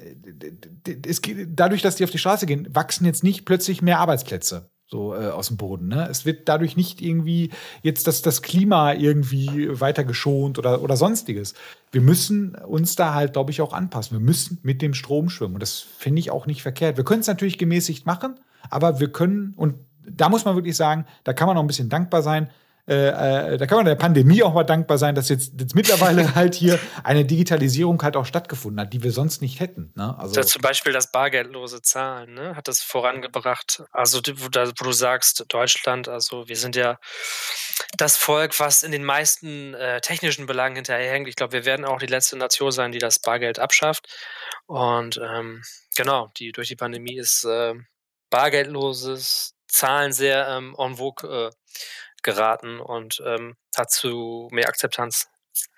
[1.08, 5.16] es, dadurch, dass die auf die Straße gehen, wachsen jetzt nicht plötzlich mehr Arbeitsplätze so
[5.16, 5.88] äh, aus dem Boden.
[5.88, 6.08] Ne?
[6.10, 7.50] Es wird dadurch nicht irgendwie
[7.82, 11.56] jetzt das, das Klima irgendwie weiter geschont oder, oder sonstiges.
[11.92, 14.18] Wir müssen uns da halt, glaube ich, auch anpassen.
[14.18, 15.56] Wir müssen mit dem Strom schwimmen.
[15.56, 16.96] Und das finde ich auch nicht verkehrt.
[16.96, 18.36] Wir können es natürlich gemäßigt machen,
[18.70, 19.76] aber wir können, und
[20.08, 22.50] da muss man wirklich sagen, da kann man auch ein bisschen dankbar sein,
[22.86, 26.36] äh, äh, da kann man der Pandemie auch mal dankbar sein, dass jetzt, jetzt mittlerweile
[26.36, 29.94] halt hier eine Digitalisierung halt auch stattgefunden hat, die wir sonst nicht hätten.
[29.96, 30.16] Ne?
[30.20, 32.56] Also ja, zum Beispiel das bargeldlose Zahlen ne?
[32.58, 33.84] hat das vorangebracht.
[33.92, 37.00] Also wo du sagst, Deutschland, also wir sind ja
[37.98, 41.30] das Volk, was in den meisten äh, technischen Belangen hinterherhängt.
[41.30, 44.08] Ich glaube, wir werden auch die letzte Nation sein, die das Bargeld abschafft.
[44.66, 45.62] Und ähm,
[45.96, 47.76] genau, die durch die Pandemie ist äh,
[48.30, 51.52] bargeldloses Zahlen sehr ähm, en vogue äh,
[52.24, 55.30] geraten und ähm, hat zu mehr Akzeptanz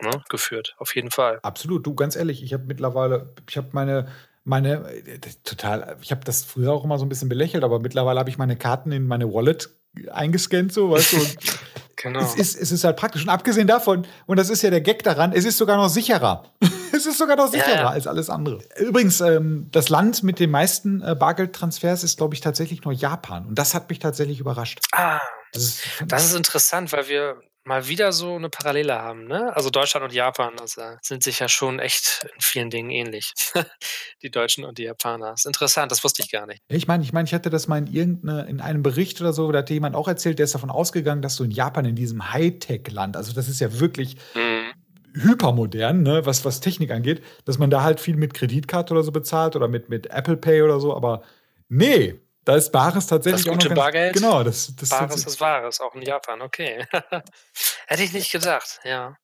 [0.02, 1.40] ne, geführt, auf jeden Fall.
[1.42, 4.08] Absolut, du, ganz ehrlich, ich habe mittlerweile, ich habe meine,
[4.44, 8.20] meine, äh, total, ich habe das früher auch immer so ein bisschen belächelt, aber mittlerweile
[8.20, 9.70] habe ich meine Karten in meine Wallet
[10.12, 11.18] eingescannt, so, weißt du,
[12.06, 12.20] Genau.
[12.20, 13.24] Es ist, es ist halt praktisch.
[13.24, 16.44] Und abgesehen davon, und das ist ja der Gag daran, es ist sogar noch sicherer.
[16.92, 17.90] es ist sogar noch sicherer ja, ja.
[17.90, 18.60] als alles andere.
[18.78, 23.46] Übrigens, ähm, das Land mit den meisten äh, Bargeldtransfers ist, glaube ich, tatsächlich nur Japan.
[23.48, 24.82] Und das hat mich tatsächlich überrascht.
[24.92, 25.20] Ah,
[25.56, 29.26] das ist, das ist interessant, weil wir mal wieder so eine Parallele haben.
[29.26, 29.54] Ne?
[29.56, 33.34] Also Deutschland und Japan also sind sich ja schon echt in vielen Dingen ähnlich.
[34.22, 35.32] die Deutschen und die Japaner.
[35.32, 36.62] Das ist interessant, das wusste ich gar nicht.
[36.68, 39.52] Ich meine, ich meine, ich hatte das mal in irgendeine, in einem Bericht oder so,
[39.52, 42.32] da hat jemand auch erzählt, der ist davon ausgegangen, dass du in Japan in diesem
[42.32, 45.24] Hightech-Land, also das ist ja wirklich mhm.
[45.24, 49.12] hypermodern, ne, was, was Technik angeht, dass man da halt viel mit Kreditkarte oder so
[49.12, 51.24] bezahlt oder mit, mit Apple Pay oder so, aber
[51.68, 54.14] nee, da ist Bares tatsächlich das gute auch noch ganz, Bargeld.
[54.14, 56.86] Genau, das, das Bares ist Wahres, auch in Japan, okay.
[57.88, 59.18] Hätte ich nicht gedacht, ja.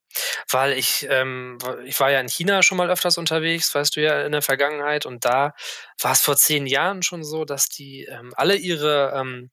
[0.50, 4.24] Weil ich, ähm, ich war ja in China schon mal öfters unterwegs, weißt du ja,
[4.24, 5.06] in der Vergangenheit.
[5.06, 5.54] Und da
[6.02, 9.52] war es vor zehn Jahren schon so, dass die ähm, alle ihre ähm,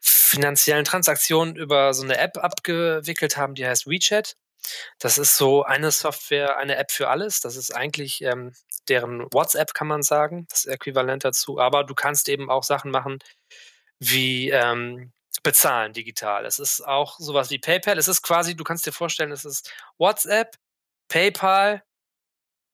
[0.00, 4.36] finanziellen Transaktionen über so eine App abgewickelt haben, die heißt WeChat.
[4.98, 7.40] Das ist so eine Software, eine App für alles.
[7.40, 8.54] Das ist eigentlich ähm,
[8.88, 11.58] deren WhatsApp, kann man sagen, das Äquivalent dazu.
[11.58, 13.18] Aber du kannst eben auch Sachen machen
[13.98, 16.46] wie ähm, bezahlen digital.
[16.46, 17.98] Es ist auch sowas wie PayPal.
[17.98, 20.56] Es ist quasi, du kannst dir vorstellen, es ist WhatsApp,
[21.08, 21.82] PayPal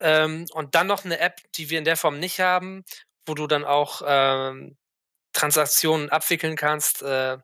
[0.01, 2.85] ähm, und dann noch eine App, die wir in der Form nicht haben,
[3.27, 4.77] wo du dann auch ähm,
[5.33, 7.38] Transaktionen abwickeln kannst, äh,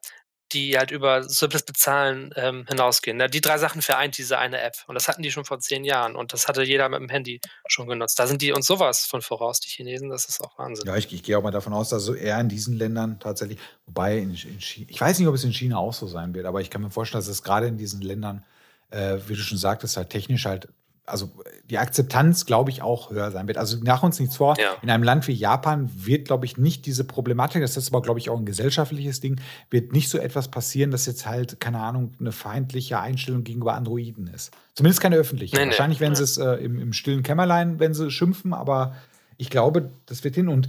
[0.53, 3.19] die halt über simples Bezahlen ähm, hinausgehen.
[3.31, 4.75] Die drei Sachen vereint diese eine App.
[4.87, 6.15] Und das hatten die schon vor zehn Jahren.
[6.15, 8.19] Und das hatte jeder mit dem Handy schon genutzt.
[8.19, 10.09] Da sind die uns sowas von voraus, die Chinesen.
[10.09, 10.87] Das ist auch Wahnsinn.
[10.87, 13.59] Ja, ich, ich gehe auch mal davon aus, dass so eher in diesen Ländern tatsächlich,
[13.87, 16.47] wobei in, in China, ich weiß nicht, ob es in China auch so sein wird,
[16.47, 18.45] aber ich kann mir vorstellen, dass es gerade in diesen Ländern,
[18.91, 20.69] äh, wie du schon sagtest, halt technisch halt
[21.07, 21.31] also
[21.71, 23.59] die Akzeptanz, glaube ich, auch höher sein wird.
[23.59, 24.59] Also nach uns nichts vor.
[24.59, 24.75] Ja.
[24.83, 28.19] In einem Land wie Japan wird, glaube ich, nicht diese Problematik, das ist aber, glaube
[28.19, 29.41] ich, auch ein gesellschaftliches Ding,
[29.71, 34.27] wird nicht so etwas passieren, dass jetzt halt, keine Ahnung, eine feindliche Einstellung gegenüber Androiden
[34.27, 34.53] ist.
[34.75, 35.57] Zumindest keine öffentliche.
[35.57, 36.05] Nee, Wahrscheinlich nee.
[36.05, 38.97] werden sie es äh, im, im stillen Kämmerlein, wenn sie schimpfen, aber
[39.37, 40.49] ich glaube, das wird hin.
[40.49, 40.69] Und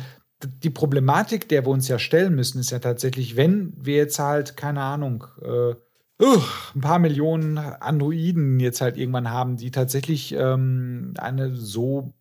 [0.63, 4.55] die Problematik, der wir uns ja stellen müssen, ist ja tatsächlich, wenn wir jetzt halt,
[4.55, 5.73] keine Ahnung, äh,
[6.21, 6.41] uh,
[6.75, 12.13] ein paar Millionen Androiden jetzt halt irgendwann haben, die tatsächlich ähm, eine so.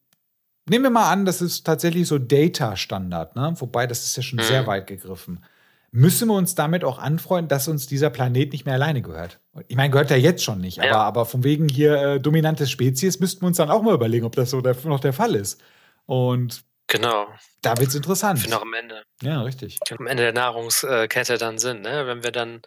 [0.68, 3.54] Nehmen wir mal an, das ist tatsächlich so Data-Standard, ne?
[3.58, 4.42] Wobei, das ist ja schon mhm.
[4.42, 5.44] sehr weit gegriffen.
[5.92, 9.38] Müssen wir uns damit auch anfreunden, dass uns dieser Planet nicht mehr alleine gehört?
[9.68, 10.90] Ich meine, gehört ja jetzt schon nicht, ja.
[10.90, 14.26] aber, aber von wegen hier äh, dominantes Spezies müssten wir uns dann auch mal überlegen,
[14.26, 15.62] ob das so der, noch der Fall ist.
[16.04, 17.26] Und Genau.
[17.62, 18.38] Da wird es interessant.
[18.38, 19.02] Für noch am Ende.
[19.20, 19.78] Ja, richtig.
[19.98, 22.06] Am Ende der Nahrungskette dann sind, ne?
[22.06, 22.62] wenn wir dann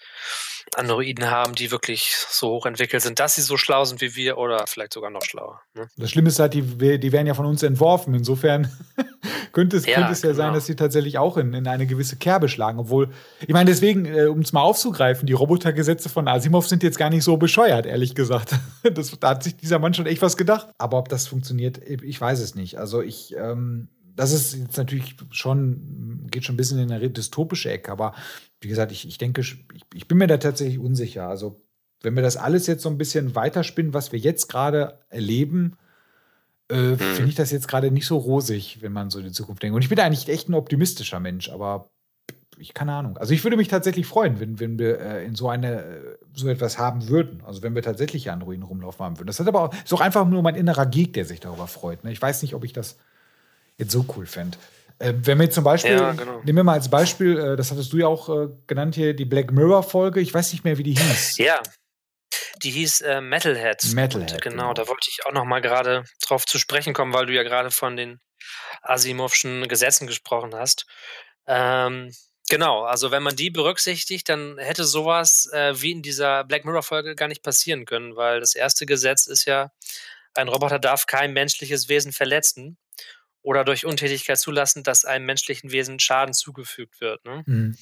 [0.75, 4.38] Androiden haben, die wirklich so hoch entwickelt sind, dass sie so schlau sind wie wir
[4.38, 5.62] oder vielleicht sogar noch schlauer.
[5.73, 5.88] Ne?
[5.97, 8.13] Das Schlimme ist halt, die, die werden ja von uns entworfen.
[8.13, 8.71] Insofern
[9.51, 10.43] könnte es ja, könnte es ja genau.
[10.43, 12.79] sein, dass sie tatsächlich auch in, in eine gewisse Kerbe schlagen.
[12.79, 13.10] Obwohl,
[13.41, 17.10] ich meine, deswegen, äh, um es mal aufzugreifen, die Robotergesetze von Asimov sind jetzt gar
[17.10, 18.55] nicht so bescheuert, ehrlich gesagt.
[18.93, 20.69] Das, da hat sich dieser Mann schon echt was gedacht.
[20.77, 22.77] Aber ob das funktioniert, ich weiß es nicht.
[22.79, 23.36] Also ich.
[23.36, 28.13] Ähm, das ist jetzt natürlich schon, geht schon ein bisschen in eine dystopische Ecke, aber
[28.62, 29.58] wie gesagt, ich, ich denke, ich,
[29.93, 31.28] ich bin mir da tatsächlich unsicher.
[31.28, 31.62] Also,
[32.02, 35.78] wenn wir das alles jetzt so ein bisschen weiterspinnen, was wir jetzt gerade erleben,
[36.69, 36.98] äh, mhm.
[36.98, 39.76] finde ich das jetzt gerade nicht so rosig, wenn man so in die Zukunft denkt.
[39.76, 41.89] Und ich bin eigentlich echt ein optimistischer Mensch, aber
[42.58, 43.17] ich keine Ahnung.
[43.17, 46.48] Also ich würde mich tatsächlich freuen, wenn, wenn wir äh, in so eine äh, so
[46.48, 47.41] etwas haben würden.
[47.45, 49.28] Also wenn wir tatsächlich Androiden rumlaufen haben würden.
[49.28, 52.04] Das hat aber auch, ist auch einfach nur mein innerer Geek, der sich darüber freut.
[52.04, 52.12] Ne?
[52.12, 52.98] Ich weiß nicht, ob ich das
[53.79, 54.57] jetzt so cool fände.
[54.99, 56.41] Äh, wenn wir zum Beispiel, ja, genau.
[56.43, 59.25] nehmen wir mal als Beispiel, äh, das hattest du ja auch äh, genannt hier, die
[59.25, 61.37] Black Mirror-Folge, ich weiß nicht mehr, wie die hieß.
[61.37, 61.61] Ja,
[62.61, 63.93] die hieß äh, Metalheads.
[63.93, 64.33] Metalhead.
[64.33, 67.25] Und, genau, genau, da wollte ich auch noch mal gerade drauf zu sprechen kommen, weil
[67.25, 68.19] du ja gerade von den
[68.81, 70.85] Asimovschen Gesetzen gesprochen hast.
[71.47, 72.11] Ähm,
[72.49, 77.15] genau, also wenn man die berücksichtigt, dann hätte sowas äh, wie in dieser Black Mirror-Folge
[77.15, 79.71] gar nicht passieren können, weil das erste Gesetz ist ja,
[80.35, 82.77] ein Roboter darf kein menschliches Wesen verletzen
[83.41, 87.23] oder durch Untätigkeit zulassen, dass einem menschlichen Wesen Schaden zugefügt wird.
[87.25, 87.43] Ne?
[87.45, 87.78] Mhm.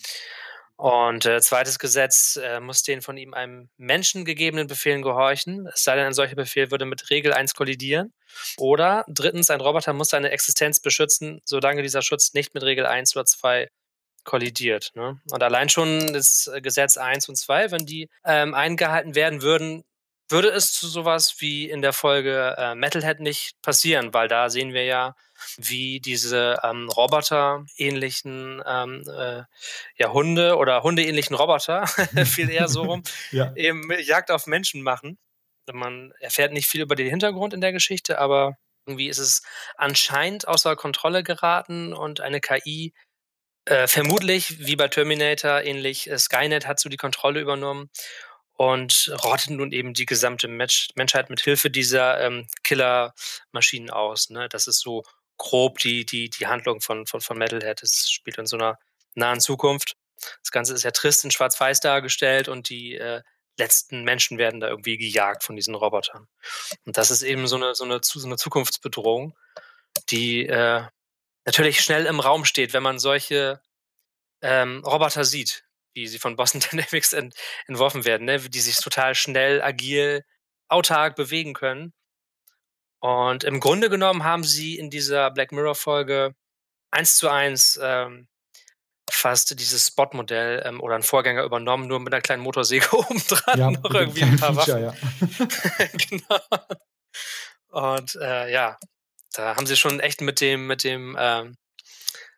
[0.78, 5.84] Und äh, zweites Gesetz äh, muss den von ihm einem Menschen gegebenen Befehlen gehorchen, es
[5.84, 8.13] sei denn, ein solcher Befehl würde mit Regel 1 kollidieren.
[8.58, 13.15] Oder drittens, ein Roboter muss seine Existenz beschützen, solange dieser Schutz nicht mit Regel 1
[13.15, 13.70] oder 2
[14.24, 14.91] kollidiert.
[14.93, 15.20] Ne?
[15.32, 19.84] Und allein schon das Gesetz 1 und 2, wenn die ähm, eingehalten werden würden,
[20.30, 24.74] würde es zu sowas wie in der Folge äh, Metalhead nicht passieren, weil da sehen
[24.74, 25.15] wir ja,
[25.58, 29.43] wie diese ähm, Roboter-ähnlichen ähm, äh,
[29.97, 31.88] ja, Hunde oder hundeähnlichen Roboter,
[32.26, 33.54] viel eher so rum, ja.
[33.56, 35.17] eben Jagd auf Menschen machen.
[35.71, 39.41] Man erfährt nicht viel über den Hintergrund in der Geschichte, aber irgendwie ist es
[39.76, 42.93] anscheinend außer Kontrolle geraten und eine KI
[43.67, 47.89] äh, vermutlich, wie bei Terminator, ähnlich äh, Skynet hat so die Kontrolle übernommen
[48.54, 54.30] und rottet nun eben die gesamte Mensch Menschheit mit Hilfe dieser ähm, Killer-Maschinen aus.
[54.30, 54.47] Ne?
[54.50, 55.04] Das ist so
[55.38, 57.84] grob die, die, die Handlung von, von, von Metalhead.
[57.84, 58.78] Es spielt in so einer
[59.15, 59.95] nahen Zukunft.
[60.41, 63.21] Das Ganze ist ja trist in Schwarz-Weiß dargestellt und die äh,
[63.58, 66.28] letzten Menschen werden da irgendwie gejagt von diesen Robotern.
[66.86, 69.36] Und das ist eben so eine, so eine, so eine Zukunftsbedrohung,
[70.10, 70.84] die äh,
[71.45, 73.62] natürlich schnell im Raum steht, wenn man solche
[74.41, 77.36] ähm, Roboter sieht, wie sie von Boston Dynamics ent
[77.67, 78.39] entworfen werden, ne?
[78.39, 80.23] die sich total schnell, agil,
[80.67, 81.93] autark bewegen können.
[82.99, 86.36] Und im Grunde genommen haben sie in dieser Black Mirror-Folge
[86.91, 88.27] eins zu eins ähm,
[89.10, 93.60] fast dieses Spot-Modell ähm, oder einen Vorgänger übernommen, nur mit einer kleinen Motorsäge oben dran,
[93.60, 95.69] ja, noch irgendwie ein paar Feature, Waffen.
[95.79, 95.88] Ja.
[96.10, 96.39] genau.
[97.69, 98.77] Und äh, ja,
[99.33, 101.57] da haben sie schon echt mit dem, mit dem ähm,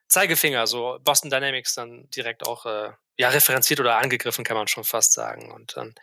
[0.07, 4.83] Zeigefinger, so Boston Dynamics dann direkt auch äh, ja, referenziert oder angegriffen, kann man schon
[4.83, 5.51] fast sagen.
[5.51, 5.93] Und dann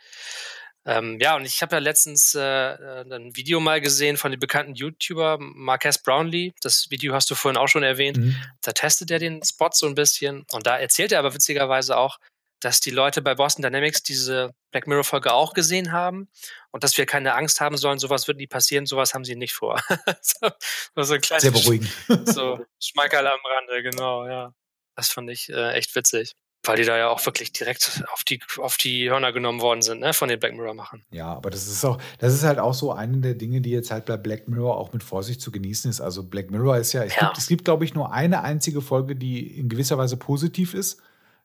[0.87, 4.39] ähm, ja, und ich habe ja letztens äh, äh, ein Video mal gesehen von dem
[4.39, 6.53] bekannten YouTuber Marques Brownlee.
[6.61, 8.15] Das Video hast du vorhin auch schon erwähnt.
[8.15, 8.37] Mhm.
[8.61, 12.19] Da testet er den Spot so ein bisschen und da erzählt er aber witzigerweise auch,
[12.61, 16.29] dass die Leute bei Boston Dynamics diese Black Mirror Folge auch gesehen haben
[16.71, 19.53] und dass wir keine Angst haben sollen, sowas wird nie passieren, sowas haben sie nicht
[19.53, 19.81] vor.
[20.21, 20.49] so,
[20.95, 21.91] so ein Sehr beruhigend.
[22.25, 24.53] so Schmackerl am Rande, genau, ja.
[24.95, 28.41] Das fand ich äh, echt witzig weil die da ja auch wirklich direkt auf die,
[28.57, 31.03] auf die Hörner genommen worden sind, ne, von den Black Mirror-Machern.
[31.11, 33.91] Ja, aber das ist auch, das ist halt auch so eine der Dinge, die jetzt
[33.91, 36.01] halt bei Black Mirror auch mit Vorsicht zu genießen ist.
[36.01, 37.27] Also Black Mirror ist ja, es ja.
[37.27, 41.01] gibt, es gibt, glaube ich, nur eine einzige Folge, die in gewisser Weise positiv ist.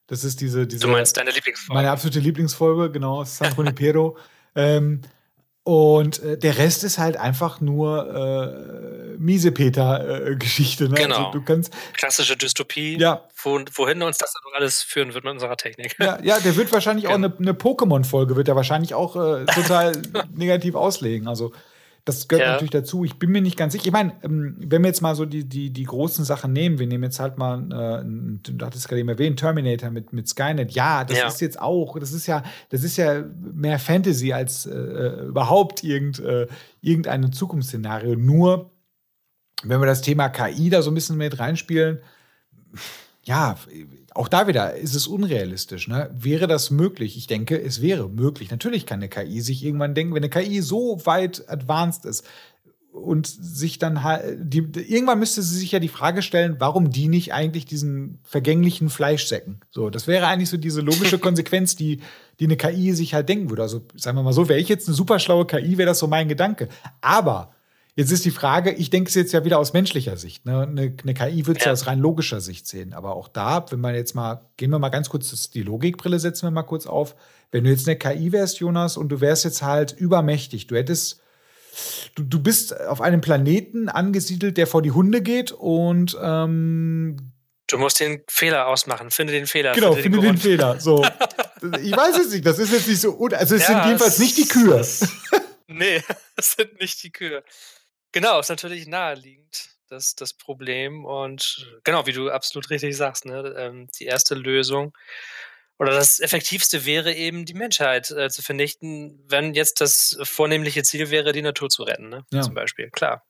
[0.09, 0.87] Das ist diese, diese.
[0.87, 1.75] Du meinst deine Lieblingsfolge?
[1.75, 4.16] Meine absolute Lieblingsfolge, genau, San Junipero.
[4.57, 5.03] ähm,
[5.64, 10.85] und äh, der Rest ist halt einfach nur äh, Miesepeter-Geschichte.
[10.85, 10.94] Äh, ne?
[10.94, 11.16] Genau.
[11.16, 12.98] Also du kannst, Klassische Dystopie.
[12.98, 13.29] Ja.
[13.37, 15.96] Wo, wohin uns das alles führen wird mit unserer Technik.
[16.01, 17.14] Ja, ja der wird wahrscheinlich genau.
[17.14, 19.92] auch eine, eine Pokémon-Folge, wird er wahrscheinlich auch äh, total
[20.35, 21.29] negativ auslegen.
[21.29, 21.53] Also
[22.05, 22.53] das gehört ja.
[22.53, 23.05] natürlich dazu.
[23.05, 23.87] Ich bin mir nicht ganz sicher.
[23.87, 26.87] Ich meine, ähm, wenn wir jetzt mal so die, die, die großen Sachen nehmen, wir
[26.88, 30.73] nehmen jetzt halt mal, äh, du hattest gerade eben erwähnt, Terminator mit, mit Skynet.
[30.73, 31.29] Ja, das ja.
[31.29, 35.85] ist jetzt auch, das ist ja, das ist ja mehr Fantasy als äh, äh überhaupt
[35.85, 36.49] irgend, äh,
[36.81, 38.17] irgendein Zukunftsszenario.
[38.17, 38.73] Nur,
[39.62, 42.01] wenn wir das Thema KI da so ein bisschen mit reinspielen,
[43.25, 43.57] ja,
[44.15, 45.89] auch da wieder ist es unrealistisch.
[45.89, 46.11] Ne?
[46.13, 47.17] Wäre das möglich?
[47.17, 48.51] Ich denke, es wäre möglich.
[48.51, 52.25] Natürlich kann eine KI sich irgendwann denken, wenn eine KI so weit advanced ist
[52.91, 57.09] und sich dann halt, die, irgendwann müsste sie sich ja die Frage stellen, warum die
[57.09, 59.61] nicht eigentlich diesen vergänglichen Fleischsäcken?
[59.71, 62.01] So, das wäre eigentlich so diese logische Konsequenz, die,
[62.39, 63.63] die eine KI sich halt denken würde.
[63.63, 66.07] Also, sagen wir mal so, wäre ich jetzt eine super schlaue KI, wäre das so
[66.07, 66.69] mein Gedanke.
[67.01, 67.55] Aber
[67.95, 70.47] Jetzt ist die Frage, ich denke es jetzt ja wieder aus menschlicher Sicht.
[70.47, 70.63] Ne?
[70.63, 71.73] Eine, eine KI wird es ja.
[71.73, 72.95] aus rein logischer Sicht sehen.
[72.95, 76.47] Aber auch da, wenn man jetzt mal, gehen wir mal ganz kurz, die Logikbrille setzen
[76.47, 77.15] wir mal kurz auf.
[77.51, 81.21] Wenn du jetzt eine KI wärst, Jonas, und du wärst jetzt halt übermächtig, du hättest,
[82.15, 87.33] du, du bist auf einem Planeten angesiedelt, der vor die Hunde geht und ähm,
[87.73, 89.11] Du musst den Fehler ausmachen.
[89.11, 89.73] Finde den Fehler.
[89.73, 90.77] Genau, finde, den, den Fehler.
[90.81, 91.03] So.
[91.83, 92.45] ich weiß es nicht.
[92.45, 93.19] Das ist jetzt nicht so.
[93.19, 94.87] Also, es ja, sind jedenfalls nicht die Kühe.
[95.69, 96.03] nee,
[96.37, 97.43] es sind nicht die Kühe.
[98.12, 101.05] Genau, ist natürlich naheliegend, das, das Problem.
[101.05, 104.96] Und genau, wie du absolut richtig sagst, ne, ähm, die erste Lösung
[105.79, 111.11] oder das Effektivste wäre eben, die Menschheit äh, zu vernichten, wenn jetzt das vornehmliche Ziel
[111.11, 112.25] wäre, die Natur zu retten, ne?
[112.31, 112.42] Ja.
[112.42, 112.90] zum Beispiel.
[112.90, 113.25] Klar,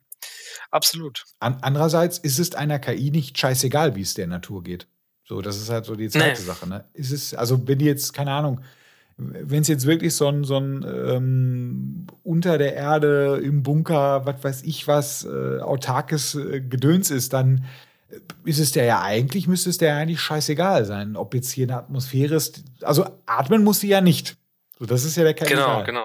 [0.70, 1.24] absolut.
[1.38, 4.86] An andererseits ist es einer KI nicht scheißegal, wie es der Natur geht.
[5.24, 6.46] So, das ist halt so die zweite nee.
[6.46, 6.68] Sache.
[6.68, 6.84] Ne?
[6.92, 8.62] Ist es, also wenn die jetzt, keine Ahnung,
[9.16, 14.42] wenn es jetzt wirklich so ein, so ein ähm, unter der Erde im Bunker, was
[14.42, 17.64] weiß ich was, äh, autarkes äh, Gedöns ist, dann
[18.44, 21.66] ist es der ja eigentlich, müsste es der ja eigentlich scheißegal sein, ob jetzt hier
[21.66, 22.62] eine Atmosphäre ist.
[22.82, 24.36] Also atmen muss sie ja nicht.
[24.78, 25.84] So, das ist ja der Genau, Fall.
[25.84, 26.04] genau.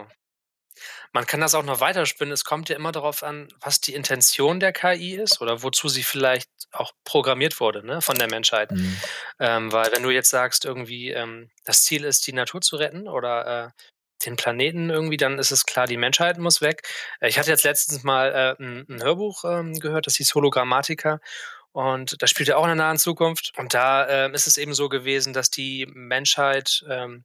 [1.13, 2.31] Man kann das auch noch weiterspinnen.
[2.31, 6.03] Es kommt ja immer darauf an, was die Intention der KI ist oder wozu sie
[6.03, 8.71] vielleicht auch programmiert wurde ne, von der Menschheit.
[8.71, 8.97] Mhm.
[9.39, 13.07] Ähm, weil wenn du jetzt sagst, irgendwie ähm, das Ziel ist, die Natur zu retten
[13.07, 13.83] oder äh,
[14.25, 16.87] den Planeten irgendwie, dann ist es klar, die Menschheit muss weg.
[17.19, 21.19] Äh, ich hatte jetzt letztens mal äh, ein, ein, Hörbuch ähm, gehört, das hieß Hologrammatika.
[21.71, 23.53] Und das spielt ja auch in der nahen Zukunft.
[23.57, 27.23] Und da äh, ist es eben so gewesen, dass die Menschheit ähm,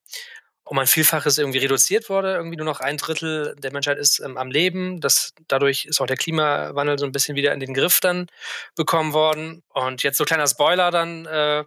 [0.64, 2.34] um ein Vielfaches irgendwie reduziert wurde.
[2.34, 5.00] Irgendwie nur noch ein Drittel der Menschheit ist ähm, am Leben.
[5.00, 8.28] Das, dadurch ist auch der Klimawandel so ein bisschen wieder in den Griff dann
[8.76, 9.62] bekommen worden.
[9.70, 11.26] Und jetzt so kleiner Spoiler dann.
[11.26, 11.64] Äh,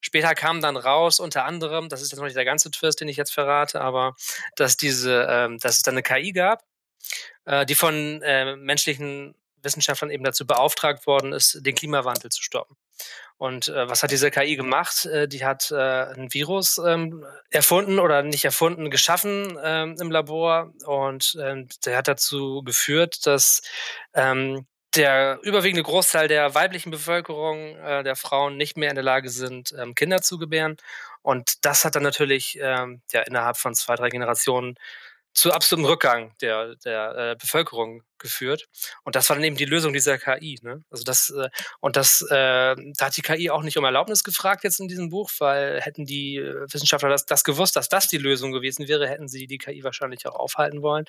[0.00, 3.08] später kam dann raus, unter anderem, das ist jetzt noch nicht der ganze Twist, den
[3.08, 4.14] ich jetzt verrate, aber
[4.56, 6.62] dass diese, ähm, dass es dann eine KI gab,
[7.46, 12.76] äh, die von äh, menschlichen Wissenschaftlern eben dazu beauftragt worden ist, den Klimawandel zu stoppen.
[13.36, 15.06] Und äh, was hat diese KI gemacht?
[15.06, 20.72] Äh, die hat äh, ein Virus ähm, erfunden oder nicht erfunden, geschaffen ähm, im Labor.
[20.86, 23.62] Und ähm, der hat dazu geführt, dass
[24.14, 29.28] ähm, der überwiegende Großteil der weiblichen Bevölkerung, äh, der Frauen, nicht mehr in der Lage
[29.28, 30.76] sind, ähm, Kinder zu gebären.
[31.22, 34.76] Und das hat dann natürlich ähm, ja, innerhalb von zwei, drei Generationen
[35.34, 38.68] zu absolutem Rückgang der, der äh, Bevölkerung geführt.
[39.02, 40.58] Und das war dann eben die Lösung dieser KI.
[40.62, 40.82] Ne?
[40.90, 44.62] Also das, äh, und das, äh, da hat die KI auch nicht um Erlaubnis gefragt
[44.64, 48.16] jetzt in diesem Buch, weil hätten die äh, Wissenschaftler das, das gewusst, dass das die
[48.16, 51.04] Lösung gewesen wäre, hätten sie die KI wahrscheinlich auch aufhalten wollen.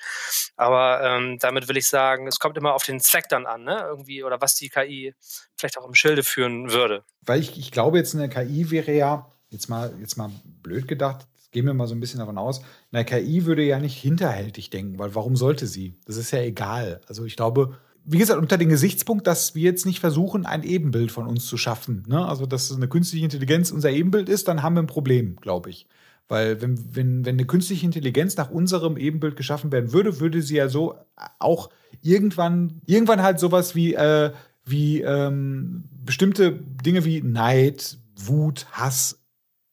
[0.56, 3.84] Aber ähm, damit will ich sagen, es kommt immer auf den Zweck dann an, ne?
[3.86, 5.14] Irgendwie, oder was die KI
[5.56, 7.04] vielleicht auch im Schilde führen würde.
[7.22, 10.30] Weil ich, ich glaube, jetzt eine KI wäre ja, jetzt mal, jetzt mal
[10.62, 11.26] blöd gedacht,
[11.56, 12.60] gehen wir mal so ein bisschen davon aus,
[12.92, 15.94] eine KI würde ja nicht hinterhältig denken, weil warum sollte sie?
[16.04, 17.00] Das ist ja egal.
[17.08, 21.10] Also ich glaube, wie gesagt, unter dem Gesichtspunkt, dass wir jetzt nicht versuchen, ein Ebenbild
[21.10, 22.04] von uns zu schaffen.
[22.08, 22.28] Ne?
[22.28, 25.86] Also, dass eine künstliche Intelligenz unser Ebenbild ist, dann haben wir ein Problem, glaube ich.
[26.28, 30.56] Weil wenn, wenn, wenn eine künstliche Intelligenz nach unserem Ebenbild geschaffen werden würde, würde sie
[30.56, 30.94] ja so
[31.38, 31.70] auch
[32.02, 34.30] irgendwann, irgendwann halt sowas wie, äh,
[34.66, 39.22] wie ähm, bestimmte Dinge wie Neid, Wut, Hass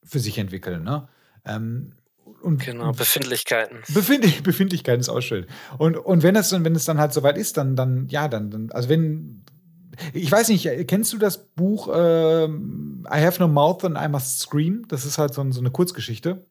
[0.01, 0.85] für sich entwickeln.
[0.85, 1.09] Ne?
[1.45, 1.93] Ähm,
[2.41, 3.79] und genau, Befindlichkeiten.
[3.93, 5.45] Befind Befindlichkeiten ist auch schön.
[5.77, 8.51] Und, und wenn es dann, wenn es dann halt soweit ist, dann, dann, ja, dann,
[8.51, 9.43] dann, also wenn,
[10.13, 14.39] ich weiß nicht, kennst du das Buch äh, I Have No Mouth and I Must
[14.39, 14.85] Scream?
[14.87, 16.45] Das ist halt so, so eine Kurzgeschichte.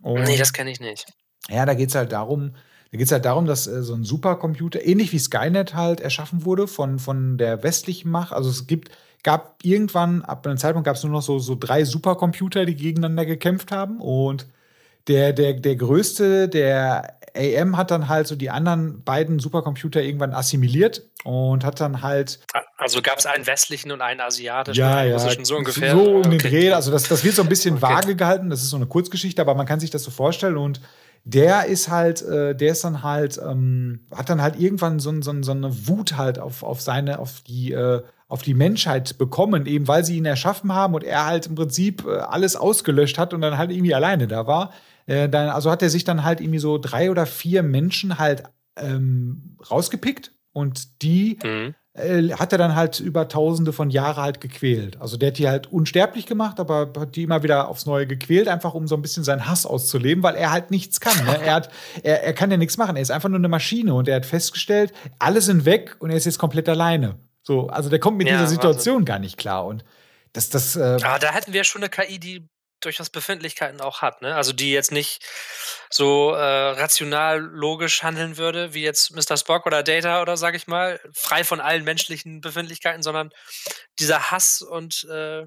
[0.00, 1.06] Und, nee, das kenne ich nicht.
[1.48, 2.54] Ja, da geht es halt darum,
[2.92, 6.44] da geht es halt darum, dass äh, so ein Supercomputer, ähnlich wie Skynet halt erschaffen
[6.44, 8.32] wurde von, von der westlichen Macht.
[8.32, 8.90] Also es gibt
[9.22, 13.24] gab irgendwann, ab einem Zeitpunkt gab es nur noch so, so drei Supercomputer, die gegeneinander
[13.26, 14.00] gekämpft haben.
[14.00, 14.46] Und
[15.08, 20.32] der, der, der größte, der AM, hat dann halt so die anderen beiden Supercomputer irgendwann
[20.32, 22.40] assimiliert und hat dann halt.
[22.76, 25.92] Also gab es einen westlichen und einen asiatischen, ja, einen russischen, so ungefähr.
[25.92, 26.50] So um den okay.
[26.50, 26.72] Dreh.
[26.72, 27.82] Also das, das wird so ein bisschen okay.
[27.82, 28.50] vage gehalten.
[28.50, 30.56] Das ist so eine Kurzgeschichte, aber man kann sich das so vorstellen.
[30.56, 30.80] Und
[31.24, 35.42] der ist halt, äh, der ist dann halt, ähm, hat dann halt irgendwann so, so,
[35.42, 38.02] so eine Wut halt auf, auf seine, auf die, äh,
[38.32, 42.06] auf die Menschheit bekommen, eben weil sie ihn erschaffen haben und er halt im Prinzip
[42.06, 44.72] äh, alles ausgelöscht hat und dann halt irgendwie alleine da war.
[45.04, 48.44] Äh, dann, also hat er sich dann halt irgendwie so drei oder vier Menschen halt
[48.76, 51.74] ähm, rausgepickt und die mhm.
[51.92, 54.98] äh, hat er dann halt über tausende von Jahren halt gequält.
[54.98, 58.48] Also der hat die halt unsterblich gemacht, aber hat die immer wieder aufs Neue gequält,
[58.48, 61.22] einfach um so ein bisschen seinen Hass auszuleben, weil er halt nichts kann.
[61.26, 61.38] Ne?
[61.44, 61.68] er, hat,
[62.02, 62.96] er, er kann ja nichts machen.
[62.96, 66.16] Er ist einfach nur eine Maschine und er hat festgestellt, alle sind weg und er
[66.16, 67.16] ist jetzt komplett alleine.
[67.42, 69.04] So, also der kommt mit ja, dieser Situation Wahnsinn.
[69.04, 69.64] gar nicht klar.
[69.66, 69.84] Und
[70.32, 70.76] das, das.
[70.76, 72.48] Äh Aber da hätten wir schon eine KI, die
[72.80, 74.34] durchaus Befindlichkeiten auch hat, ne?
[74.34, 75.24] Also die jetzt nicht
[75.90, 79.36] so äh, rational logisch handeln würde, wie jetzt Mr.
[79.36, 83.30] Spock oder Data oder sag ich mal, frei von allen menschlichen Befindlichkeiten, sondern
[83.98, 85.46] dieser Hass und äh,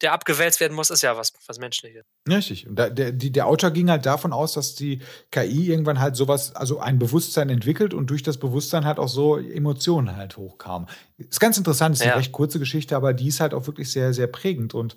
[0.00, 2.04] der abgewälzt werden muss, ist ja was, was Menschliches.
[2.28, 2.68] Richtig.
[2.68, 6.54] Und der, der, der Autor ging halt davon aus, dass die KI irgendwann halt sowas,
[6.54, 10.88] also ein Bewusstsein entwickelt und durch das Bewusstsein halt auch so Emotionen halt hochkamen.
[11.16, 12.12] Ist ganz interessant, ist ja.
[12.12, 14.96] eine recht kurze Geschichte, aber die ist halt auch wirklich sehr, sehr prägend und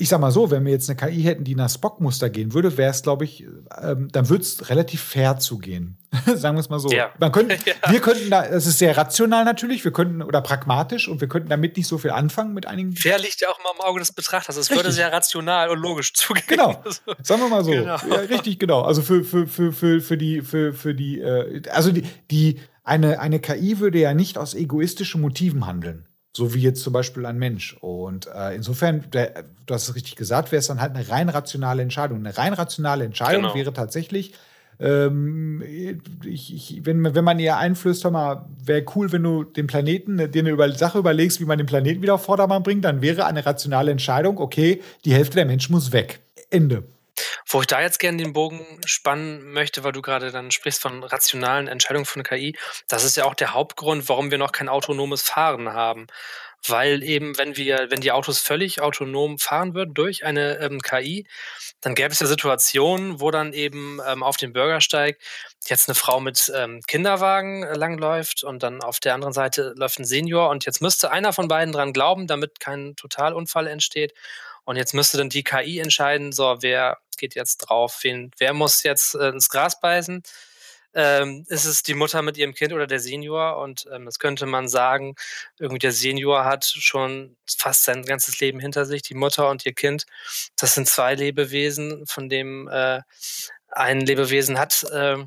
[0.00, 2.78] ich sag mal so, wenn wir jetzt eine KI hätten, die nach Spock-Muster gehen würde,
[2.78, 3.46] wäre es, glaube ich,
[3.82, 5.98] ähm, dann würde es relativ fair zugehen.
[6.34, 6.88] Sagen wir es mal so.
[6.90, 7.12] Ja.
[7.18, 7.74] Man könnte, ja.
[7.92, 11.50] Wir könnten da, es ist sehr rational natürlich, wir könnten, oder pragmatisch und wir könnten
[11.50, 12.96] damit nicht so viel anfangen mit einigen.
[12.96, 14.56] Fair liegt ja auch immer im Auge des Betrachters.
[14.56, 16.46] Es würde sehr rational und logisch zugehen.
[16.48, 16.82] Genau.
[17.22, 17.70] Sagen wir mal so.
[17.70, 17.96] Genau.
[17.96, 18.80] Ja, richtig, genau.
[18.80, 23.20] Also für, für, für, für, für die, für, für die, äh, also die, die, eine,
[23.20, 26.06] eine KI würde ja nicht aus egoistischen Motiven handeln.
[26.36, 27.76] So wie jetzt zum Beispiel ein Mensch.
[27.80, 31.28] Und äh, insofern, der, du hast es richtig gesagt, wäre es dann halt eine rein
[31.28, 32.18] rationale Entscheidung.
[32.18, 33.54] Eine rein rationale Entscheidung genau.
[33.54, 34.34] wäre tatsächlich,
[34.80, 35.62] ähm,
[36.24, 40.30] ich, ich, wenn, wenn man ihr einflößt, hör mal, wäre cool, wenn du den Planeten,
[40.30, 43.26] dir eine über Sache überlegst, wie man den Planeten wieder auf Vordermann bringt, dann wäre
[43.26, 46.20] eine rationale Entscheidung, okay, die Hälfte der Menschen muss weg.
[46.48, 46.84] Ende.
[47.46, 51.02] Wo ich da jetzt gerne den Bogen spannen möchte, weil du gerade dann sprichst von
[51.04, 52.56] rationalen Entscheidungen von KI,
[52.88, 56.06] das ist ja auch der Hauptgrund, warum wir noch kein autonomes Fahren haben.
[56.66, 61.26] weil eben, wenn wir, wenn die Autos völlig autonom fahren würden durch eine ähm, KI,
[61.80, 65.18] dann gäbe es ja Situationen, wo dann eben ähm, auf dem Bürgersteig
[65.66, 69.98] jetzt eine Frau mit ähm, Kinderwagen äh, langläuft und dann auf der anderen Seite läuft
[69.98, 74.12] ein Senior und jetzt müsste einer von beiden dran glauben, damit kein Totalunfall entsteht.
[74.70, 78.84] Und jetzt müsste dann die KI entscheiden, so, wer geht jetzt drauf, wen, wer muss
[78.84, 80.22] jetzt äh, ins Gras beißen
[80.94, 83.58] ähm, ist es die Mutter mit ihrem Kind oder der Senior?
[83.58, 85.14] Und ähm, das könnte man sagen,
[85.58, 89.74] irgendwie der Senior hat schon fast sein ganzes Leben hinter sich, die Mutter und ihr
[89.74, 90.06] Kind.
[90.58, 93.02] Das sind zwei Lebewesen, von dem äh,
[93.68, 95.18] ein Lebewesen hat, äh,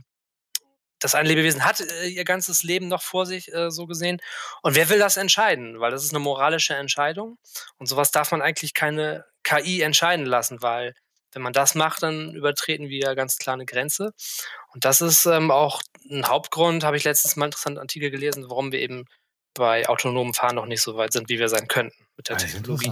[1.04, 4.22] das ein Lebewesen hat äh, ihr ganzes Leben noch vor sich, äh, so gesehen.
[4.62, 5.80] Und wer will das entscheiden?
[5.80, 7.38] Weil das ist eine moralische Entscheidung.
[7.78, 10.94] Und sowas darf man eigentlich keine KI entscheiden lassen, weil
[11.34, 14.14] wenn man das macht, dann übertreten wir ja ganz klar eine Grenze.
[14.74, 18.46] Und das ist ähm, auch ein Hauptgrund, habe ich letztens mal einen interessanten Artikel gelesen,
[18.50, 19.06] warum wir eben
[19.54, 22.40] bei autonomen Fahren noch nicht so weit sind, wie wir sein könnten mit der ah,
[22.40, 22.92] Technologie.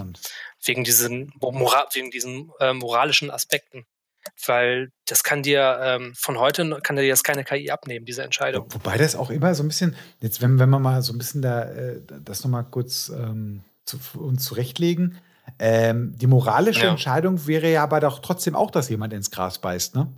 [0.64, 3.86] Wegen diesen, wegen diesen äh, moralischen Aspekten.
[4.46, 8.66] Weil das kann dir ähm, von heute kann dir das keine KI abnehmen, diese Entscheidung.
[8.72, 11.42] Wobei das auch immer so ein bisschen, jetzt wenn, wenn wir mal so ein bisschen
[11.42, 15.18] da äh, das nochmal kurz ähm, zu, uns zurechtlegen,
[15.58, 16.90] ähm, die moralische ja.
[16.90, 20.14] Entscheidung wäre ja aber doch trotzdem auch, dass jemand ins Gras beißt, ne?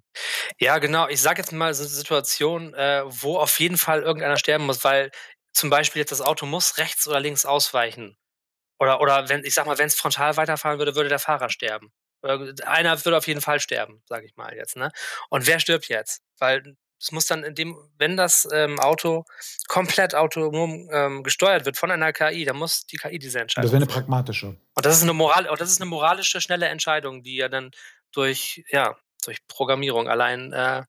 [0.58, 1.08] Ja, genau.
[1.08, 4.84] Ich sage jetzt mal so eine Situation, äh, wo auf jeden Fall irgendeiner sterben muss,
[4.84, 5.10] weil
[5.52, 8.16] zum Beispiel jetzt das Auto muss rechts oder links ausweichen.
[8.78, 11.92] Oder, oder wenn, ich sag mal, wenn es frontal weiterfahren würde, würde der Fahrer sterben.
[12.24, 14.76] Einer würde auf jeden Fall sterben, sage ich mal jetzt.
[14.76, 14.90] Ne?
[15.30, 16.22] Und wer stirbt jetzt?
[16.38, 19.24] Weil es muss dann in dem, wenn das ähm, Auto
[19.68, 23.70] komplett autonom ähm, gesteuert wird von einer KI, dann muss die KI diese Entscheidung.
[23.70, 24.56] Das wäre eine pragmatische.
[24.74, 27.72] Und das ist eine Moral, und das ist eine moralische, schnelle Entscheidung, die ja dann
[28.12, 30.82] durch, ja, durch Programmierung allein äh,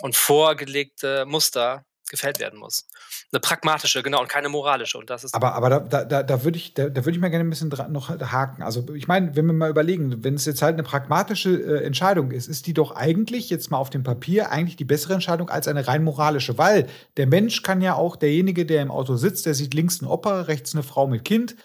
[0.00, 2.86] und vorgelegte Muster gefällt werden muss.
[3.32, 4.98] Eine pragmatische, genau, und keine moralische.
[4.98, 7.28] Und das ist aber aber da, da, da würde ich, da, da würd ich mal
[7.28, 8.62] gerne ein bisschen dran, noch haken.
[8.62, 12.30] Also ich meine, wenn wir mal überlegen, wenn es jetzt halt eine pragmatische äh, Entscheidung
[12.30, 15.68] ist, ist die doch eigentlich, jetzt mal auf dem Papier, eigentlich die bessere Entscheidung als
[15.68, 16.58] eine rein moralische.
[16.58, 16.86] Weil
[17.16, 20.42] der Mensch kann ja auch, derjenige, der im Auto sitzt, der sieht links einen Opa,
[20.42, 21.56] rechts eine Frau mit Kind.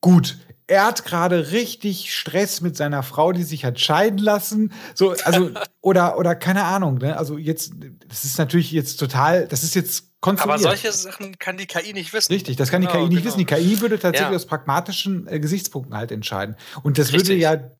[0.00, 0.38] Gut,
[0.72, 4.72] er hat gerade richtig Stress mit seiner Frau, die sich hat scheiden lassen.
[4.94, 5.50] So, also,
[5.82, 7.16] oder, oder keine Ahnung, ne?
[7.18, 7.72] Also jetzt,
[8.08, 10.60] das ist natürlich jetzt total, das ist jetzt konstruiert.
[10.60, 12.32] Aber solche Sachen kann die KI nicht wissen.
[12.32, 13.26] Richtig, das kann genau, die KI nicht genau.
[13.26, 13.38] wissen.
[13.38, 14.36] Die KI würde tatsächlich ja.
[14.36, 16.56] aus pragmatischen äh, Gesichtspunkten halt entscheiden.
[16.82, 17.28] Und das Richtig.
[17.28, 17.70] würde ja.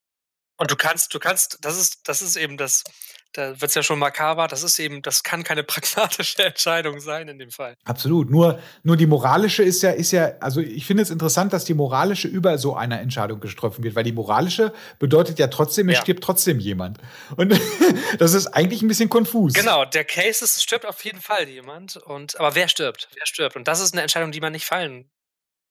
[0.59, 2.85] Und du kannst, du kannst, das ist, das ist eben das,
[3.33, 7.29] da wird es ja schon makaber, das ist eben, das kann keine pragmatische Entscheidung sein
[7.29, 7.77] in dem Fall.
[7.85, 8.31] Absolut.
[8.31, 11.75] Nur, nur die moralische ist ja, ist ja, also ich finde es interessant, dass die
[11.75, 16.03] moralische über so einer Entscheidung getroffen wird, weil die moralische bedeutet ja trotzdem, es ja.
[16.03, 16.99] stirbt trotzdem jemand.
[17.37, 17.59] Und
[18.19, 19.55] das ist eigentlich ein bisschen konfus.
[19.55, 21.97] Genau, der Case ist, es stirbt auf jeden Fall jemand.
[21.97, 23.09] Und, aber wer stirbt?
[23.15, 23.57] Wer stirbt?
[23.57, 25.11] Und das ist eine Entscheidung, die man nicht fallen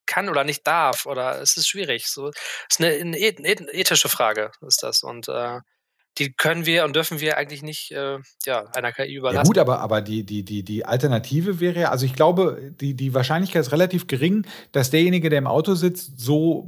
[0.05, 1.05] kann oder nicht darf.
[1.05, 2.07] Oder es ist schwierig.
[2.07, 2.35] So, es
[2.69, 5.03] ist eine, eine ethische Frage, ist das.
[5.03, 5.59] Und äh,
[6.17, 9.37] die können wir und dürfen wir eigentlich nicht äh, ja, einer KI überlassen.
[9.37, 12.95] Ja gut, aber, aber die, die, die, die Alternative wäre ja, also ich glaube, die,
[12.95, 16.67] die Wahrscheinlichkeit ist relativ gering, dass derjenige, der im Auto sitzt, so,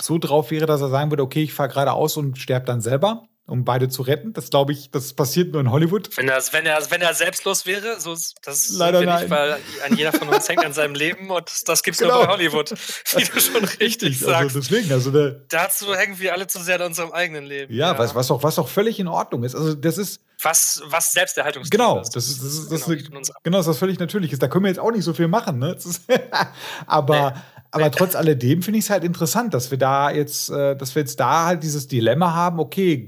[0.00, 3.28] so drauf wäre, dass er sagen würde, okay, ich fahre geradeaus und sterbe dann selber
[3.48, 4.34] um beide zu retten.
[4.34, 6.14] Das glaube ich, das passiert nur in Hollywood.
[6.16, 9.22] Wenn er, wenn er, wenn er selbstlos wäre, so das Leider nein.
[9.22, 12.18] Nicht, weil an jeder von uns hängt an seinem Leben und das, das es genau.
[12.18, 12.70] nur bei Hollywood,
[13.16, 14.56] wie du schon richtig also sagst.
[14.56, 17.72] Also deswegen, also der, Dazu hängen wir alle zu sehr an unserem eigenen Leben.
[17.72, 17.98] Ja, ja.
[17.98, 19.54] Was, was, auch, was auch völlig in Ordnung ist.
[19.54, 23.58] Also das ist was, was Selbsterhaltungs Genau, das ist, das ist, das genau, ist, genau,
[23.58, 24.38] das ist was völlig Natürliches.
[24.38, 25.76] Da können wir jetzt auch nicht so viel machen, ne?
[26.86, 27.40] aber, nee.
[27.70, 31.02] Aber trotz alledem finde ich es halt interessant, dass wir da jetzt, äh, dass wir
[31.02, 33.06] jetzt da halt dieses Dilemma haben, okay,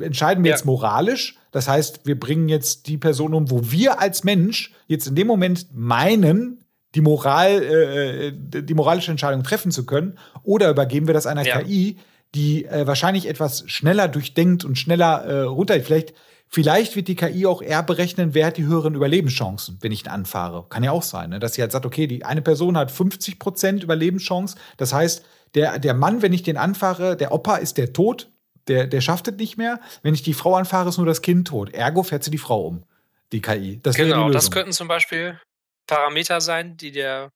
[0.00, 0.56] entscheiden wir ja.
[0.56, 1.36] jetzt moralisch.
[1.52, 5.26] Das heißt, wir bringen jetzt die Person um, wo wir als Mensch jetzt in dem
[5.26, 8.32] Moment meinen, die Moral, äh, äh
[8.62, 11.60] die moralische Entscheidung treffen zu können, oder übergeben wir das einer ja.
[11.60, 11.96] KI,
[12.34, 15.80] die äh, wahrscheinlich etwas schneller durchdenkt und schneller äh, runter.
[15.80, 16.14] Vielleicht
[16.52, 20.08] Vielleicht wird die KI auch eher berechnen, wer hat die höheren Überlebenschancen, wenn ich ihn
[20.08, 20.66] anfahre.
[20.68, 21.38] Kann ja auch sein, ne?
[21.38, 24.56] dass sie halt sagt, okay, die eine Person hat 50 Prozent Überlebenschance.
[24.76, 25.24] Das heißt,
[25.54, 28.30] der, der Mann, wenn ich den anfahre, der Opa ist der tot,
[28.66, 29.80] der, der schafft es nicht mehr.
[30.02, 31.72] Wenn ich die Frau anfahre, ist nur das Kind tot.
[31.72, 32.84] Ergo fährt sie die Frau um,
[33.30, 33.80] die KI.
[33.80, 35.40] Das genau, das könnten zum Beispiel
[35.86, 37.30] Parameter sein, die der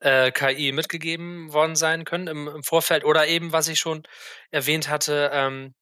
[0.00, 3.04] äh, KI mitgegeben worden sein können im, im, Vorfeld.
[3.04, 4.02] Oder eben, was ich schon
[4.50, 5.74] erwähnt hatte, ähm,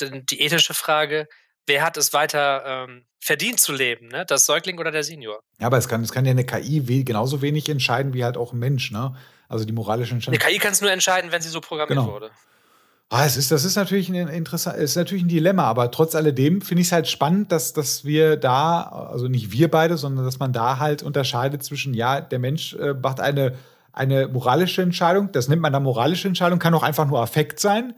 [0.00, 1.26] die ethische Frage,
[1.68, 4.24] wer hat es weiter ähm, verdient zu leben, ne?
[4.26, 5.40] Das Säugling oder der Senior?
[5.60, 8.52] Ja, aber es kann, es kann ja eine KI genauso wenig entscheiden wie halt auch
[8.52, 9.14] ein Mensch, ne?
[9.48, 10.40] Also die moralische Entscheidung.
[10.40, 12.12] Eine KI kann es nur entscheiden, wenn sie so programmiert genau.
[12.12, 12.30] wurde.
[13.10, 16.60] Ah, es ist, das ist natürlich ein interessant, ist natürlich ein Dilemma, aber trotz alledem
[16.60, 20.38] finde ich es halt spannend, dass, dass wir da, also nicht wir beide, sondern dass
[20.38, 23.54] man da halt unterscheidet zwischen, ja, der Mensch äh, macht eine
[23.98, 25.32] eine moralische Entscheidung.
[25.32, 27.94] Das nennt man dann moralische Entscheidung, kann auch einfach nur Affekt sein.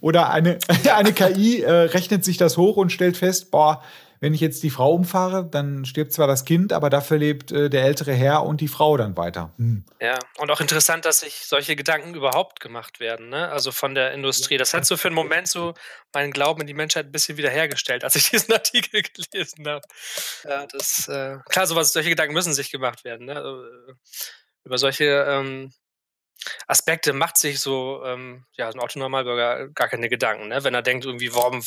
[0.00, 0.58] Oder eine,
[0.94, 3.82] eine KI äh, rechnet sich das hoch und stellt fest, boah,
[4.22, 7.68] wenn ich jetzt die Frau umfahre, dann stirbt zwar das Kind, aber dafür lebt äh,
[7.68, 9.52] der ältere Herr und die Frau dann weiter.
[9.58, 9.84] Hm.
[10.00, 13.48] Ja, und auch interessant, dass sich solche Gedanken überhaupt gemacht werden, ne?
[13.50, 14.58] Also von der Industrie.
[14.58, 15.74] Das hat so für einen Moment so
[16.14, 19.84] meinen Glauben in die Menschheit ein bisschen wiederhergestellt, als ich diesen Artikel gelesen habe.
[20.44, 23.42] Ja, das, äh, klar, sowas, solche Gedanken müssen sich gemacht werden, ne?
[24.64, 25.72] Über solche ähm,
[26.66, 30.64] Aspekte macht sich so ähm, ja, ein Autonormalbürger gar keine Gedanken, ne?
[30.64, 31.62] wenn er denkt, irgendwie, warum,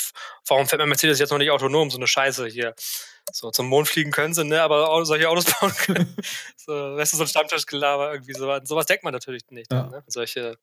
[0.47, 2.73] warum fährt mein Mercedes jetzt noch nicht autonom, so eine Scheiße hier.
[3.31, 4.61] So, zum Mond fliegen können sie, ne?
[4.61, 6.15] aber solche Autos bauen können.
[6.57, 8.59] so, weißt du, so ein Stammtischgelaber, irgendwie so.
[8.63, 9.71] Sowas denkt man natürlich nicht.
[9.71, 9.83] Ja.
[9.83, 10.03] Dann, ne?
[10.07, 10.57] Solche,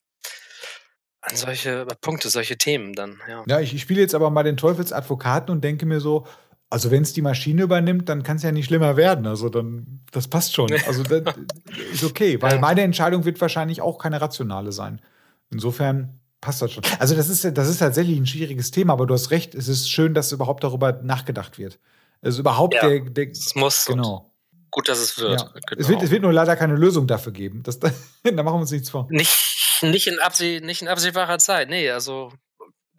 [1.21, 3.45] an solche Punkte, solche Themen dann, ja.
[3.47, 6.27] Ja, ich, ich spiele jetzt aber mal den Teufelsadvokaten und denke mir so,
[6.73, 9.27] also wenn es die Maschine übernimmt, dann kann es ja nicht schlimmer werden.
[9.27, 10.73] Also dann, das passt schon.
[10.87, 11.23] Also das
[11.93, 15.03] ist okay, weil meine Entscheidung wird wahrscheinlich auch keine rationale sein.
[15.51, 16.83] Insofern passt das schon.
[16.99, 19.91] Also das ist, das ist tatsächlich ein schwieriges Thema, aber du hast recht, es ist
[19.91, 21.79] schön, dass überhaupt darüber nachgedacht wird.
[22.23, 24.33] Also überhaupt ja, der, der es muss genau.
[24.71, 25.43] Gut, dass es wird.
[25.43, 25.49] Ja.
[25.67, 25.83] Genau.
[25.83, 26.03] Es wird.
[26.03, 27.63] Es wird nur leider keine Lösung dafür geben.
[27.65, 27.91] Das, da,
[28.25, 29.09] da machen wir uns nichts vor.
[29.11, 31.69] Nicht, nicht, in abseh, nicht in absehbarer Zeit.
[31.69, 32.33] Nee, also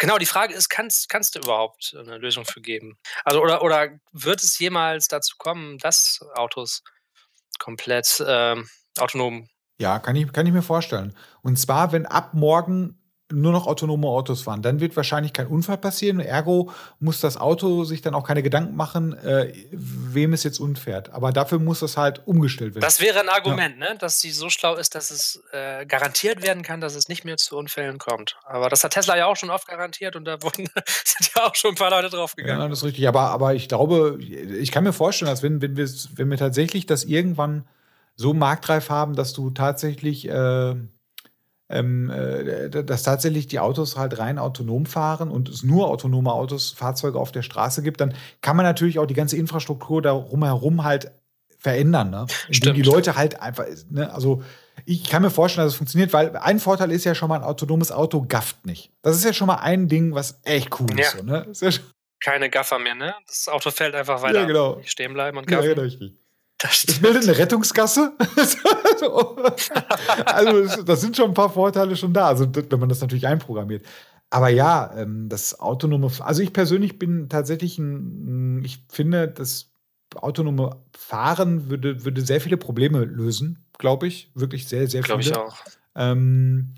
[0.03, 2.97] Genau, die Frage ist, kannst, kannst du überhaupt eine Lösung für geben?
[3.23, 6.83] Also, oder, oder wird es jemals dazu kommen, dass Autos
[7.57, 8.67] komplett ähm,
[8.99, 9.47] autonom.
[9.79, 11.15] Ja, kann ich, kann ich mir vorstellen.
[11.41, 13.01] Und zwar, wenn ab morgen
[13.33, 14.61] nur noch autonome Autos fahren.
[14.61, 16.19] Dann wird wahrscheinlich kein Unfall passieren.
[16.19, 21.11] Ergo muss das Auto sich dann auch keine Gedanken machen, äh, wem es jetzt unfährt.
[21.13, 22.81] Aber dafür muss das halt umgestellt werden.
[22.83, 23.93] Das wäre ein Argument, ja.
[23.93, 23.97] ne?
[23.97, 27.37] dass sie so schlau ist, dass es äh, garantiert werden kann, dass es nicht mehr
[27.37, 28.37] zu Unfällen kommt.
[28.45, 30.67] Aber das hat Tesla ja auch schon oft garantiert und da wurden,
[31.05, 32.61] sind ja auch schon ein paar Leute draufgegangen.
[32.61, 33.07] Ja, das ist richtig.
[33.07, 36.85] Aber, aber ich glaube, ich kann mir vorstellen, dass wenn, wenn, wir, wenn wir tatsächlich
[36.85, 37.65] das irgendwann
[38.15, 40.75] so marktreif haben, dass du tatsächlich äh,
[41.73, 46.71] ähm, äh, dass tatsächlich die Autos halt rein autonom fahren und es nur autonome Autos,
[46.71, 50.83] Fahrzeuge auf der Straße gibt, dann kann man natürlich auch die ganze Infrastruktur darum herum
[50.83, 51.11] halt
[51.57, 52.25] verändern, ne?
[52.49, 54.13] Indem die Leute halt einfach, ne?
[54.13, 54.43] also
[54.85, 57.43] ich kann mir vorstellen, dass es funktioniert, weil ein Vorteil ist ja schon mal, ein
[57.43, 58.91] autonomes Auto gafft nicht.
[59.01, 61.05] Das ist ja schon mal ein Ding, was echt cool ja.
[61.05, 61.17] ist.
[61.17, 61.47] So, ne?
[61.49, 61.71] ist ja
[62.19, 63.15] Keine Gaffer mehr, ne?
[63.27, 64.41] Das Auto fällt einfach weiter.
[64.41, 64.81] Ja, genau.
[64.83, 65.69] Stehen bleiben und gaffen.
[65.69, 66.13] Ja, richtig.
[66.71, 68.13] Ich bilde eine Rettungsgasse.
[70.25, 73.85] also, das sind schon ein paar Vorteile schon da, also wenn man das natürlich einprogrammiert.
[74.29, 79.71] Aber ja, ähm, das autonome, also ich persönlich bin tatsächlich ein, ich finde, das
[80.15, 84.31] autonome Fahren würde, würde sehr viele Probleme lösen, glaube ich.
[84.33, 85.19] Wirklich sehr, sehr viele.
[85.19, 85.57] Glaube ich auch.
[85.95, 86.73] Ähm,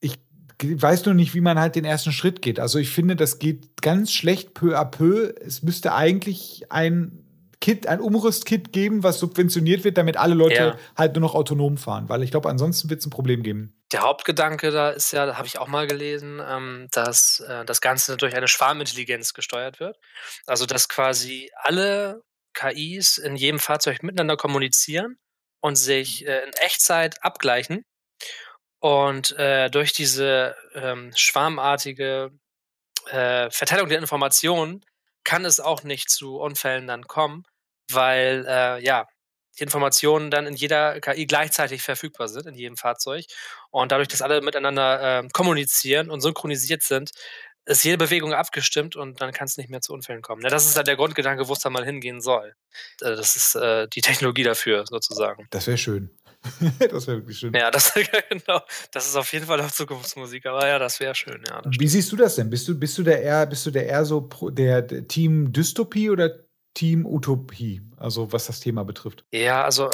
[0.00, 0.18] ich
[0.60, 2.58] weiß nur nicht, wie man halt den ersten Schritt geht.
[2.58, 5.32] Also ich finde, das geht ganz schlecht peu à peu.
[5.40, 7.27] Es müsste eigentlich ein
[7.68, 10.78] Kit, ein Umrüstkit geben, was subventioniert wird, damit alle Leute ja.
[10.96, 12.08] halt nur noch autonom fahren.
[12.08, 13.78] Weil ich glaube, ansonsten wird es ein Problem geben.
[13.92, 18.16] Der Hauptgedanke da ist ja, habe ich auch mal gelesen, ähm, dass äh, das Ganze
[18.16, 19.98] durch eine Schwarmintelligenz gesteuert wird.
[20.46, 22.22] Also dass quasi alle
[22.54, 25.18] KIs in jedem Fahrzeug miteinander kommunizieren
[25.60, 27.84] und sich äh, in Echtzeit abgleichen.
[28.80, 32.30] Und äh, durch diese ähm, schwarmartige
[33.10, 34.80] äh, Verteilung der Informationen
[35.22, 37.44] kann es auch nicht zu Unfällen dann kommen,
[37.90, 39.06] weil äh, ja
[39.58, 43.24] die Informationen dann in jeder KI gleichzeitig verfügbar sind, in jedem Fahrzeug.
[43.70, 47.10] Und dadurch, dass alle miteinander äh, kommunizieren und synchronisiert sind,
[47.68, 50.42] ist jede Bewegung abgestimmt und dann kann es nicht mehr zu Unfällen kommen.
[50.42, 52.54] Ja, das ist halt der Grundgedanke, wo es dann mal hingehen soll.
[53.02, 55.46] Äh, das ist äh, die Technologie dafür, sozusagen.
[55.50, 56.10] Das wäre schön.
[56.78, 57.52] das wäre wirklich schön.
[57.52, 57.92] Ja, das,
[58.30, 58.60] genau.
[58.92, 61.42] das ist auf jeden Fall auch Zukunftsmusik, aber ja, das wäre schön.
[61.46, 62.48] Ja, Wie siehst du das denn?
[62.48, 65.52] Bist du, bist du der eher, bist du der eher so pro, der, der Team
[65.52, 66.47] Dystopie oder
[66.78, 67.82] Team Utopie?
[67.96, 69.24] Also was das Thema betrifft.
[69.32, 69.90] Ja, also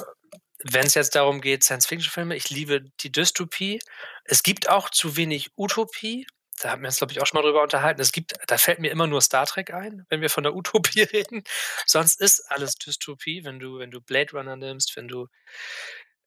[0.62, 3.80] wenn es jetzt darum geht, Science-Fiction-Filme, ich liebe die Dystopie.
[4.24, 6.26] Es gibt auch zu wenig Utopie.
[6.60, 8.02] Da haben wir uns, glaube ich, auch schon mal drüber unterhalten.
[8.02, 11.00] Es gibt, da fällt mir immer nur Star Trek ein, wenn wir von der Utopie
[11.12, 11.42] reden.
[11.86, 15.28] Sonst ist alles Dystopie, wenn du, wenn du Blade Runner nimmst, wenn du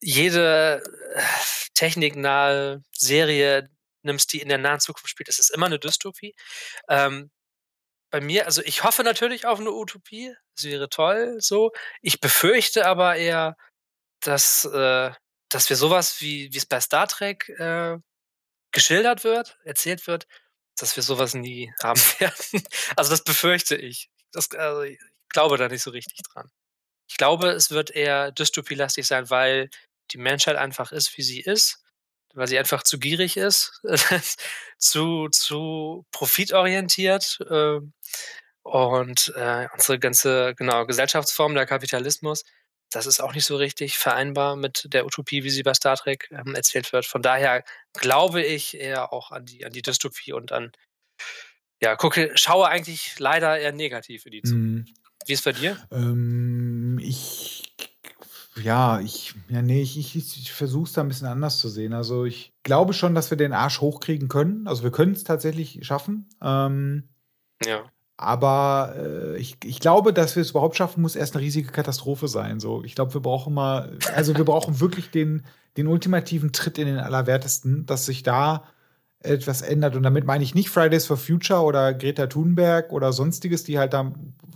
[0.01, 0.81] jede
[1.13, 1.21] äh,
[1.75, 3.69] techniknahe Serie
[4.01, 6.33] nimmst, die in der nahen Zukunft spielt, ist es immer eine Dystopie.
[6.89, 7.29] Ähm,
[8.09, 11.71] bei mir, also ich hoffe natürlich auf eine Utopie, das wäre toll so.
[12.01, 13.57] Ich befürchte aber eher,
[14.21, 15.11] dass, äh,
[15.49, 17.97] dass wir sowas wie wie es bei Star Trek äh,
[18.71, 20.27] geschildert wird, erzählt wird,
[20.77, 22.63] dass wir sowas nie haben werden.
[22.95, 24.09] Also das befürchte ich.
[24.31, 24.99] Das, also ich
[25.29, 26.51] glaube da nicht so richtig dran.
[27.09, 29.69] Ich glaube, es wird eher dystopielastig sein, weil
[30.11, 31.83] die Menschheit einfach ist, wie sie ist,
[32.37, 33.81] weil sie einfach zu gierig ist,
[34.77, 37.79] zu, zu profitorientiert äh,
[38.63, 42.43] und äh, unsere ganze genau Gesellschaftsform, der Kapitalismus,
[42.91, 46.29] das ist auch nicht so richtig vereinbar mit der Utopie, wie sie bei Star Trek
[46.31, 47.05] ähm, erzählt wird.
[47.05, 47.63] Von daher
[47.93, 50.71] glaube ich eher auch an die, an die Dystopie und an,
[51.81, 54.89] ja, gucke, schaue eigentlich leider eher negativ in die Zukunft.
[54.89, 54.93] Mhm.
[55.25, 55.77] Wie ist es bei dir?
[55.91, 57.73] Ähm, ich,
[58.63, 61.93] ja, ich, ja, nee, ich, ich, ich versuche es da ein bisschen anders zu sehen.
[61.93, 64.67] Also ich glaube schon, dass wir den Arsch hochkriegen können.
[64.67, 66.27] Also wir können es tatsächlich schaffen.
[66.41, 67.09] Ähm,
[67.65, 67.83] ja.
[68.17, 72.27] Aber äh, ich, ich glaube, dass wir es überhaupt schaffen, muss erst eine riesige Katastrophe
[72.27, 72.59] sein.
[72.59, 75.43] So, ich glaube, wir brauchen mal, also wir brauchen wirklich den,
[75.77, 78.63] den ultimativen Tritt in den Allerwertesten, dass sich da
[79.19, 79.95] etwas ändert.
[79.95, 83.93] Und damit meine ich nicht Fridays for Future oder Greta Thunberg oder sonstiges, die halt
[83.93, 84.11] da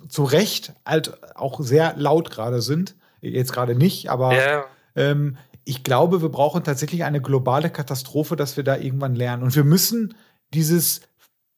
[0.09, 2.95] zu Recht halt auch sehr laut gerade sind.
[3.22, 4.65] Jetzt gerade nicht, aber ja.
[4.95, 9.43] ähm, ich glaube, wir brauchen tatsächlich eine globale Katastrophe, dass wir da irgendwann lernen.
[9.43, 10.15] Und wir müssen
[10.53, 11.01] dieses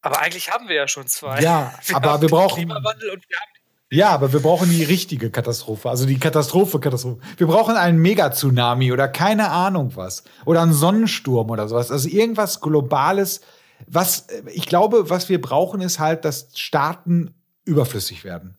[0.02, 1.40] aber eigentlich haben wir ja schon zwei.
[1.40, 2.56] Ja, wir aber wir brauchen.
[2.56, 3.54] Klimawandel und wir haben
[3.90, 7.20] ja, aber wir brauchen die richtige Katastrophe, also die Katastrophe, Katastrophe.
[7.36, 10.24] Wir brauchen einen Mega-Tsunami oder keine Ahnung was.
[10.44, 11.92] Oder einen Sonnensturm oder sowas.
[11.92, 13.40] Also irgendwas Globales.
[13.86, 17.34] Was ich glaube, was wir brauchen, ist halt, dass Staaten
[17.64, 18.56] überflüssig werden.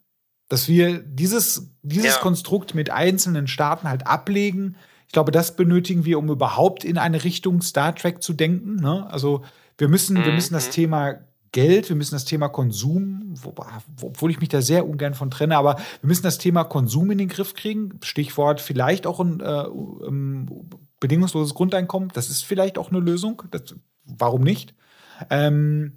[0.48, 2.20] Dass wir dieses, dieses ja.
[2.22, 4.76] Konstrukt mit einzelnen Staaten halt ablegen.
[5.08, 8.76] Ich glaube, das benötigen wir, um überhaupt in eine Richtung Star Trek zu denken.
[8.76, 9.08] Ne?
[9.10, 9.44] Also
[9.78, 10.72] wir müssen, wir müssen das mhm.
[10.72, 11.16] Thema
[11.52, 13.34] Geld, wir müssen das Thema Konsum,
[14.02, 17.18] obwohl ich mich da sehr ungern von trenne, aber wir müssen das Thema Konsum in
[17.18, 17.98] den Griff kriegen.
[18.04, 20.70] Stichwort vielleicht auch ein, äh, um,
[21.00, 22.10] bedingungsloses Grundeinkommen.
[22.14, 23.44] Das ist vielleicht auch eine Lösung.
[23.52, 24.74] Das, warum nicht?
[25.30, 25.94] Ähm,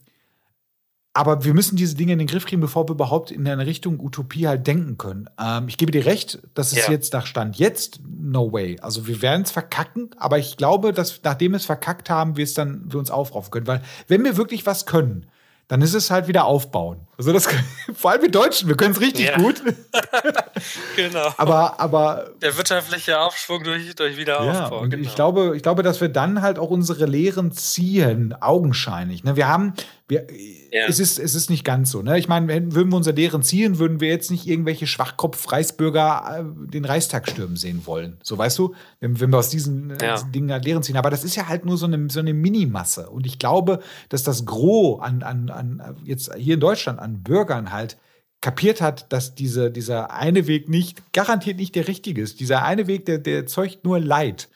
[1.14, 3.98] aber wir müssen diese Dinge in den Griff kriegen, bevor wir überhaupt in eine Richtung
[4.00, 5.28] Utopie halt denken können.
[5.40, 6.92] Ähm, ich gebe dir recht, das ist ja.
[6.92, 8.78] jetzt nach Stand jetzt no way.
[8.80, 12.44] Also wir werden es verkacken, aber ich glaube, dass nachdem wir es verkackt haben, wir
[12.44, 13.66] es dann wir uns aufraufen können.
[13.66, 15.26] Weil wenn wir wirklich was können,
[15.68, 17.06] dann ist es halt wieder aufbauen.
[17.18, 17.46] Also das
[17.94, 19.36] vor allem wir Deutschen, wir können es richtig ja.
[19.36, 19.62] gut.
[20.96, 21.32] genau.
[21.36, 24.82] Aber, aber der wirtschaftliche Aufschwung durch, durch Wiederaufbau.
[24.82, 25.02] Ja, genau.
[25.02, 29.24] ich glaube, ich glaube, dass wir dann halt auch unsere Lehren ziehen, augenscheinlich.
[29.24, 29.36] Ne?
[29.36, 29.74] Wir haben,
[30.08, 30.26] wir,
[30.72, 30.86] ja.
[30.88, 32.00] es, ist, es ist nicht ganz so.
[32.00, 32.18] Ne?
[32.18, 36.86] Ich meine, würden wir unsere Lehren ziehen, würden wir jetzt nicht irgendwelche Schwachkopf-Reichsbürger äh, den
[36.86, 38.16] Reichstag stürmen sehen wollen.
[38.22, 40.22] So weißt du, wenn, wenn wir aus diesen, äh, ja.
[40.22, 40.96] Dingen halt Lehren ziehen.
[40.96, 43.10] Aber das ist ja halt nur so eine, so eine Minimasse.
[43.10, 47.70] Und ich glaube, dass das Gros an, an, an jetzt hier in Deutschland an Bürgern
[47.70, 47.98] halt
[48.40, 52.40] kapiert hat, dass diese, dieser eine Weg nicht, garantiert nicht der richtige ist.
[52.40, 54.48] Dieser eine Weg, der, der zeugt nur Leid.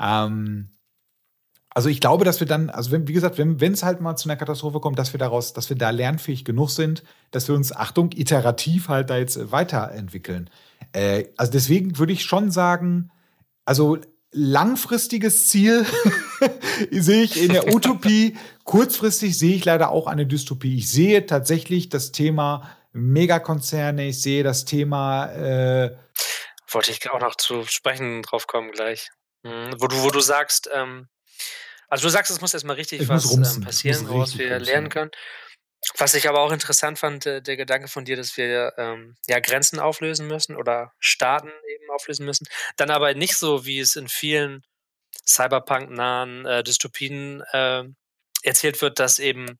[0.00, 0.68] Ähm,
[1.72, 4.28] also ich glaube, dass wir dann, also wenn, wie gesagt, wenn es halt mal zu
[4.28, 7.74] einer Katastrophe kommt, dass wir daraus, dass wir da lernfähig genug sind, dass wir uns,
[7.74, 10.50] Achtung, iterativ halt da jetzt weiterentwickeln.
[10.92, 13.10] Äh, also deswegen würde ich schon sagen,
[13.64, 13.98] also
[14.32, 15.86] langfristiges Ziel
[16.90, 18.36] sehe ich in der Utopie.
[18.64, 20.76] Kurzfristig sehe ich leider auch eine Dystopie.
[20.76, 25.26] Ich sehe tatsächlich das Thema Megakonzerne, ich sehe das Thema.
[25.26, 25.96] Äh
[26.68, 29.10] Wollte ich auch noch zu sprechen drauf kommen gleich.
[29.44, 29.74] Mhm.
[29.78, 31.08] Wo, du, wo du sagst, ähm,
[31.90, 34.64] also du sagst, es muss erstmal richtig was ähm, passieren, woraus wir rumsen.
[34.64, 35.10] lernen können.
[35.96, 39.40] Was ich aber auch interessant fand, äh, der Gedanke von dir, dass wir ähm, ja
[39.40, 42.46] Grenzen auflösen müssen oder Staaten eben auflösen müssen.
[42.76, 44.62] Dann aber nicht so, wie es in vielen
[45.26, 47.84] Cyberpunk-nahen äh, Dystopien äh,
[48.42, 49.58] erzählt wird, dass eben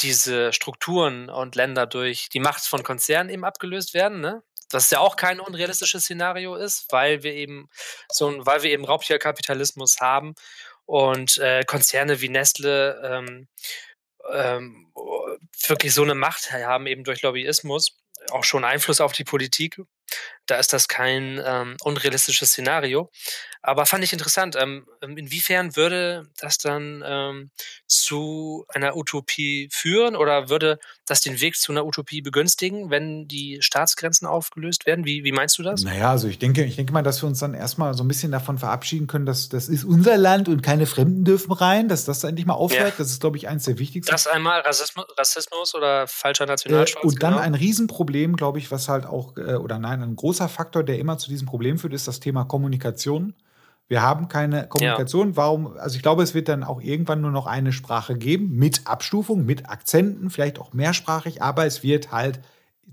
[0.00, 4.42] diese Strukturen und Länder durch die Macht von Konzernen eben abgelöst werden, ne?
[4.70, 7.68] Was ja auch kein unrealistisches Szenario ist, weil wir eben
[8.12, 10.34] so ein, weil wir eben Raubtierkapitalismus haben
[10.88, 13.46] und äh, Konzerne wie Nestle ähm,
[14.32, 14.90] ähm,
[15.66, 17.98] wirklich so eine Macht haben, eben durch Lobbyismus,
[18.30, 19.78] auch schon Einfluss auf die Politik.
[20.48, 23.10] Da ist das kein ähm, unrealistisches Szenario.
[23.62, 24.56] Aber fand ich interessant.
[24.58, 27.50] Ähm, ähm, inwiefern würde das dann ähm,
[27.86, 33.58] zu einer Utopie führen oder würde das den Weg zu einer Utopie begünstigen, wenn die
[33.60, 35.04] Staatsgrenzen aufgelöst werden?
[35.04, 35.82] Wie, wie meinst du das?
[35.82, 38.32] Naja, also ich denke, ich denke mal, dass wir uns dann erstmal so ein bisschen
[38.32, 42.22] davon verabschieden können, dass das ist unser Land und keine Fremden dürfen rein, dass das
[42.24, 42.90] endlich mal aufhört.
[42.90, 42.94] Ja.
[42.96, 44.10] Das ist, glaube ich, eins der wichtigsten.
[44.10, 47.04] Das einmal Rassismus, Rassismus oder falscher Nationalstolz.
[47.04, 47.42] Äh, und dann genau.
[47.42, 51.18] ein Riesenproblem, glaube ich, was halt auch, äh, oder nein, ein großer Faktor, der immer
[51.18, 53.34] zu diesem Problem führt, ist das Thema Kommunikation.
[53.88, 55.30] Wir haben keine Kommunikation.
[55.30, 55.36] Ja.
[55.36, 55.76] Warum?
[55.78, 59.44] Also ich glaube, es wird dann auch irgendwann nur noch eine Sprache geben mit Abstufung,
[59.44, 62.40] mit Akzenten, vielleicht auch mehrsprachig, aber es wird halt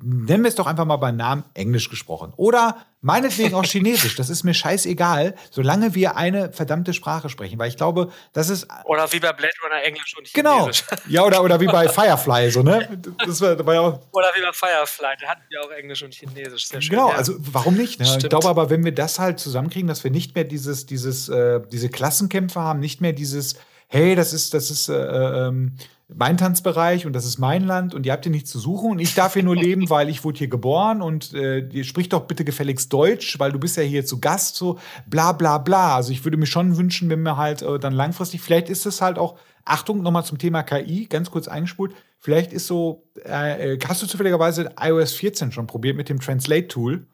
[0.02, 2.34] nennen wir es doch einfach mal beim Namen Englisch gesprochen.
[2.36, 4.16] Oder meinetwegen auch Chinesisch.
[4.16, 7.58] Das ist mir scheißegal, solange wir eine verdammte Sprache sprechen.
[7.60, 8.68] Weil ich glaube, das ist.
[8.86, 10.86] Oder wie bei Blade Runner Englisch und Chinesisch.
[10.86, 11.02] Genau.
[11.08, 13.02] Ja, oder, oder wie bei Firefly, so, ne?
[13.26, 16.04] Das war, das war ja auch oder wie bei Firefly, da hatten wir auch Englisch
[16.04, 16.68] und Chinesisch.
[16.68, 16.92] Sehr schön.
[16.92, 17.16] Genau, ja.
[17.16, 18.00] also warum nicht?
[18.00, 18.18] Ne?
[18.18, 21.62] Ich glaube aber, wenn wir das halt zusammenkriegen, dass wir nicht mehr dieses, dieses, äh,
[21.72, 23.56] diese Klassenkämpfe haben, nicht mehr dieses
[23.88, 25.78] hey, das ist, das ist, äh, ähm,
[26.08, 29.00] mein Tanzbereich und das ist mein Land und ihr habt hier nichts zu suchen und
[29.00, 32.28] ich darf hier nur leben, weil ich wurde hier geboren und äh, ihr spricht doch
[32.28, 35.96] bitte gefälligst Deutsch, weil du bist ja hier zu Gast, so bla bla bla.
[35.96, 39.02] Also ich würde mir schon wünschen, wenn wir halt äh, dann langfristig, vielleicht ist es
[39.02, 43.80] halt auch, Achtung, nochmal zum Thema KI, ganz kurz eingespult, vielleicht ist so, äh, äh
[43.88, 47.08] hast du zufälligerweise iOS 14 schon probiert mit dem Translate-Tool?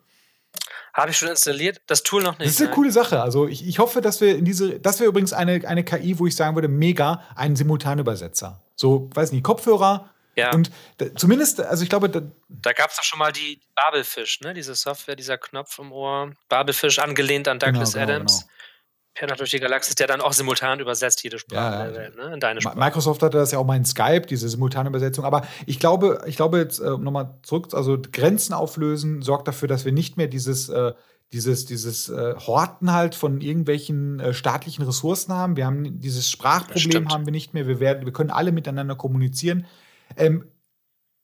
[0.94, 2.48] Habe ich schon installiert, das Tool noch nicht.
[2.48, 2.76] Das ist eine nein.
[2.76, 3.22] coole Sache.
[3.22, 6.28] Also ich, ich hoffe, dass wir in diese, das wäre übrigens eine, eine KI, wo
[6.28, 8.62] ich sagen würde, mega, einen Simultanübersetzer.
[8.82, 10.10] So, weiß nicht, Kopfhörer.
[10.36, 10.54] Ja.
[10.54, 12.10] Und da, zumindest, also ich glaube.
[12.10, 14.54] Da, da gab es doch schon mal die Babelfisch, ne?
[14.54, 16.32] Diese Software, dieser Knopf im Ohr.
[16.50, 18.40] Babelfisch angelehnt an Douglas genau, genau, Adams.
[18.42, 18.52] Genau.
[19.14, 22.34] Pernacht durch die Galaxis, der dann auch simultan übersetzt jede Sprache ja, der Welt, ne?
[22.34, 22.80] in deine Sprache.
[22.80, 25.26] Microsoft hatte das ja auch mal in Skype, diese simultane Übersetzung.
[25.26, 29.84] Aber ich glaube, ich glaube jetzt äh, nochmal zurück, also Grenzen auflösen sorgt dafür, dass
[29.84, 30.94] wir nicht mehr dieses, äh,
[31.34, 35.56] dieses, dieses äh, Horten halt von irgendwelchen äh, staatlichen Ressourcen haben.
[35.56, 37.68] Wir haben dieses Sprachproblem haben wir nicht mehr.
[37.68, 39.66] Wir, werden, wir können alle miteinander kommunizieren.
[40.18, 40.46] Ähm,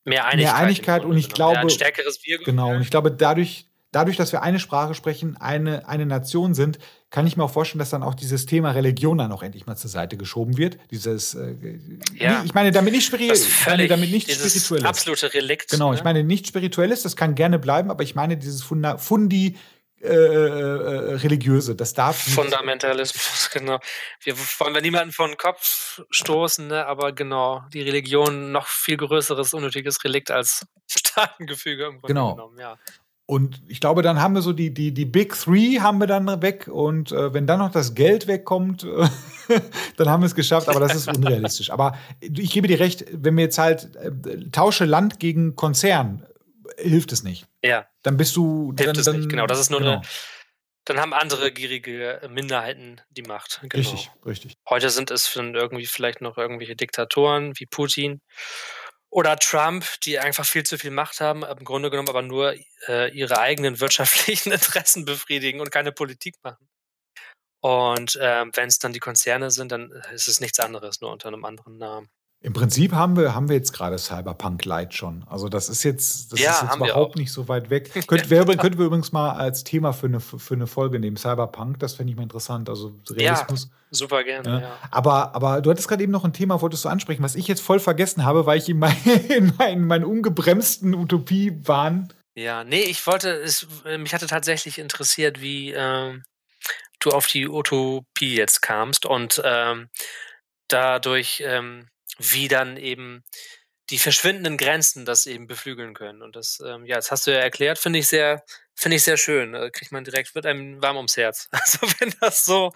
[0.05, 0.37] mehr Einigkeit.
[0.37, 1.59] Mehr Einigkeit und ich glaube.
[1.59, 5.87] ein stärkeres Wir Genau, und ich glaube, dadurch dadurch, dass wir eine Sprache sprechen, eine,
[5.87, 6.77] eine Nation sind,
[7.09, 9.77] kann ich mir auch vorstellen, dass dann auch dieses Thema Religion dann auch endlich mal
[9.77, 10.77] zur Seite geschoben wird.
[10.91, 11.55] Dieses, äh,
[12.15, 12.43] ja.
[12.45, 13.31] ich meine damit nicht, spiri
[13.65, 14.85] meine damit nicht spirituelles.
[14.85, 15.71] Absolute Relikt.
[15.71, 15.97] Genau, ne?
[15.97, 19.55] ich meine nicht spirituelles, das kann gerne bleiben, aber ich meine dieses Funda Fundi
[20.01, 21.75] äh, äh, religiöse.
[21.75, 22.35] Das darf nicht.
[22.35, 23.79] Fundamentalismus, genau.
[24.21, 26.85] Wir wollen wir niemanden vor den Kopf stoßen, ne?
[26.85, 32.35] aber genau, die Religion noch viel größeres, unnötiges Relikt als Staatengefüge im Grunde genau.
[32.35, 32.77] genommen, ja.
[33.25, 36.41] Und ich glaube, dann haben wir so die, die, die Big Three haben wir dann
[36.41, 36.69] weg.
[36.71, 39.09] Und äh, wenn dann noch das Geld wegkommt, äh,
[39.97, 40.69] dann haben wir es geschafft.
[40.69, 41.69] Aber das ist unrealistisch.
[41.69, 46.25] Aber ich gebe dir recht, wenn wir jetzt halt äh, tausche Land gegen Konzern,
[46.77, 47.47] hilft es nicht.
[47.65, 47.85] Ja.
[48.07, 48.73] Dann bist du.
[48.77, 49.47] Hilft dann, es dann, nicht, genau.
[49.47, 49.91] Das ist nur genau.
[49.95, 50.01] eine.
[50.85, 53.59] Dann haben andere gierige Minderheiten die Macht.
[53.63, 53.73] Genau.
[53.73, 54.53] Richtig, richtig.
[54.69, 58.21] Heute sind es irgendwie vielleicht noch irgendwelche Diktatoren wie Putin
[59.09, 62.55] oder Trump, die einfach viel zu viel Macht haben, im Grunde genommen aber nur
[62.87, 66.69] äh, ihre eigenen wirtschaftlichen Interessen befriedigen und keine Politik machen.
[67.59, 71.27] Und ähm, wenn es dann die Konzerne sind, dann ist es nichts anderes, nur unter
[71.27, 72.09] einem anderen Namen.
[72.39, 75.25] Im Prinzip haben wir, haben wir jetzt gerade Cyberpunk Light schon.
[75.27, 77.91] Also das ist jetzt, das ja, ist jetzt überhaupt nicht so weit weg.
[78.07, 81.17] Könnt, wer, könnten wir übrigens mal als Thema für eine, für eine Folge nehmen.
[81.17, 82.69] Cyberpunk, das fände ich mal interessant.
[82.69, 83.63] Also Realismus.
[83.63, 84.49] Ja, super gerne.
[84.49, 84.59] Ja.
[84.59, 84.77] Ja.
[84.91, 87.61] Aber, aber du hattest gerade eben noch ein Thema, wolltest du ansprechen, was ich jetzt
[87.61, 88.95] voll vergessen habe, weil ich in, mein,
[89.29, 92.13] in meinen, meinen ungebremsten Utopiewahn.
[92.35, 93.65] Ja, nee, ich wollte, es,
[93.97, 96.23] mich hatte tatsächlich interessiert, wie ähm,
[96.99, 99.89] du auf die Utopie jetzt kamst und ähm,
[100.67, 101.87] dadurch ähm,
[102.17, 103.23] wie dann eben
[103.89, 106.21] die verschwindenden Grenzen das eben beflügeln können.
[106.21, 108.43] Und das, ähm, ja, das hast du ja erklärt, finde ich sehr,
[108.75, 109.53] finde ich sehr schön.
[109.53, 111.47] Da kriegt man direkt, wird einem warm ums Herz.
[111.51, 112.73] Also wenn das so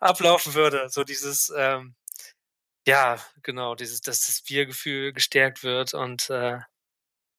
[0.00, 1.94] ablaufen würde, so dieses, ähm,
[2.86, 6.58] ja, genau, dieses, dass das Wir-Gefühl gestärkt wird und äh,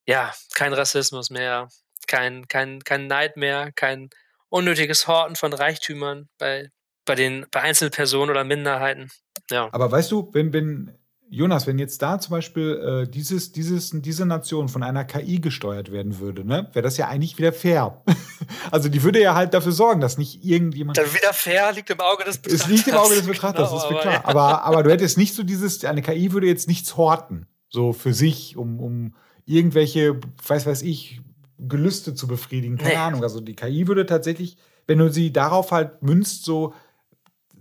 [0.05, 1.69] ja, kein Rassismus mehr,
[2.07, 4.09] kein, kein, kein Neid mehr, kein
[4.49, 6.69] unnötiges Horten von Reichtümern bei,
[7.05, 9.11] bei den, bei Einzelpersonen oder Minderheiten.
[9.49, 9.69] Ja.
[9.71, 10.97] Aber weißt du, wenn, wenn
[11.29, 15.91] Jonas, wenn jetzt da zum Beispiel äh, dieses, dieses, diese Nation von einer KI gesteuert
[15.91, 18.01] werden würde, ne, wäre das ja eigentlich wieder fair.
[18.71, 20.97] also die würde ja halt dafür sorgen, dass nicht irgendjemand.
[20.97, 22.67] Dann wieder fair liegt im Auge des Betrachters.
[22.67, 24.13] Es liegt im Auge des Betrachters, genau, das ist mir klar.
[24.13, 24.25] Ja.
[24.25, 28.13] Aber, aber du hättest nicht so dieses, eine KI würde jetzt nichts horten, so für
[28.13, 29.15] sich, um, um
[29.45, 31.21] irgendwelche, weiß weiß ich,
[31.59, 32.77] Gelüste zu befriedigen.
[32.77, 32.95] Keine nee.
[32.95, 33.23] Ahnung.
[33.23, 36.73] Also die KI würde tatsächlich, wenn du sie darauf halt münzt, so,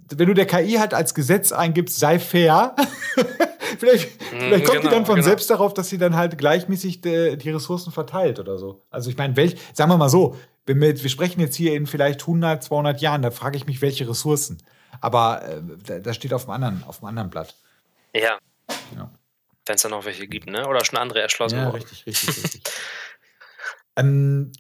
[0.09, 2.77] wenn du der KI halt als Gesetz eingibst, sei fair,
[3.79, 5.27] vielleicht, mhm, vielleicht kommt genau, die dann von genau.
[5.27, 8.83] selbst darauf, dass sie dann halt gleichmäßig de, die Ressourcen verteilt oder so.
[8.91, 10.37] Also ich meine, welch, sagen wir mal so,
[10.67, 13.83] wenn wir, wir sprechen jetzt hier in vielleicht 100, 200 Jahren, da frage ich mich,
[13.83, 14.63] welche Ressourcen.
[15.01, 15.43] Aber
[15.89, 17.55] äh, das steht auf dem anderen, auf dem anderen Blatt.
[18.15, 18.39] Ja.
[18.97, 19.11] ja.
[19.67, 20.67] Wenn es dann noch welche gibt, ne?
[20.69, 22.63] Oder schon andere erschlossen ja, richtig, richtig, richtig.
[23.97, 24.53] ähm,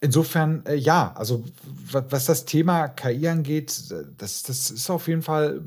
[0.00, 1.44] insofern, äh, ja, also
[1.90, 5.62] was das Thema KI angeht, das, das ist auf jeden Fall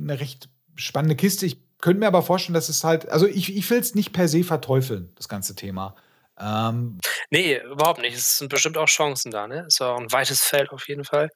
[0.00, 1.46] eine recht spannende Kiste.
[1.46, 4.28] Ich könnte mir aber vorstellen, dass es halt, also ich, ich will es nicht per
[4.28, 5.94] se verteufeln, das ganze Thema.
[6.38, 6.98] Ähm,
[7.30, 8.16] nee, überhaupt nicht.
[8.16, 9.64] Es sind bestimmt auch Chancen da, ne?
[9.66, 11.28] Es ist auch ein weites Feld auf jeden Fall.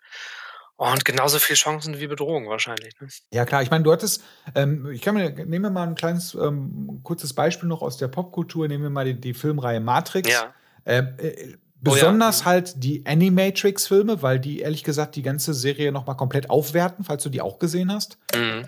[0.76, 2.94] Und genauso viele Chancen wie Bedrohungen wahrscheinlich.
[3.00, 3.08] Ne?
[3.30, 3.62] Ja, klar.
[3.62, 4.22] Ich meine, du hattest,
[4.54, 8.08] ähm, ich kann mir, nehmen wir mal ein kleines, ähm, kurzes Beispiel noch aus der
[8.08, 8.68] Popkultur.
[8.68, 10.30] Nehmen wir mal die, die Filmreihe Matrix.
[10.30, 10.54] Ja.
[10.84, 12.46] Ähm, äh, besonders oh ja.
[12.46, 17.28] halt die Animatrix-Filme, weil die ehrlich gesagt die ganze Serie nochmal komplett aufwerten, falls du
[17.28, 18.18] die auch gesehen hast.
[18.34, 18.66] Mhm.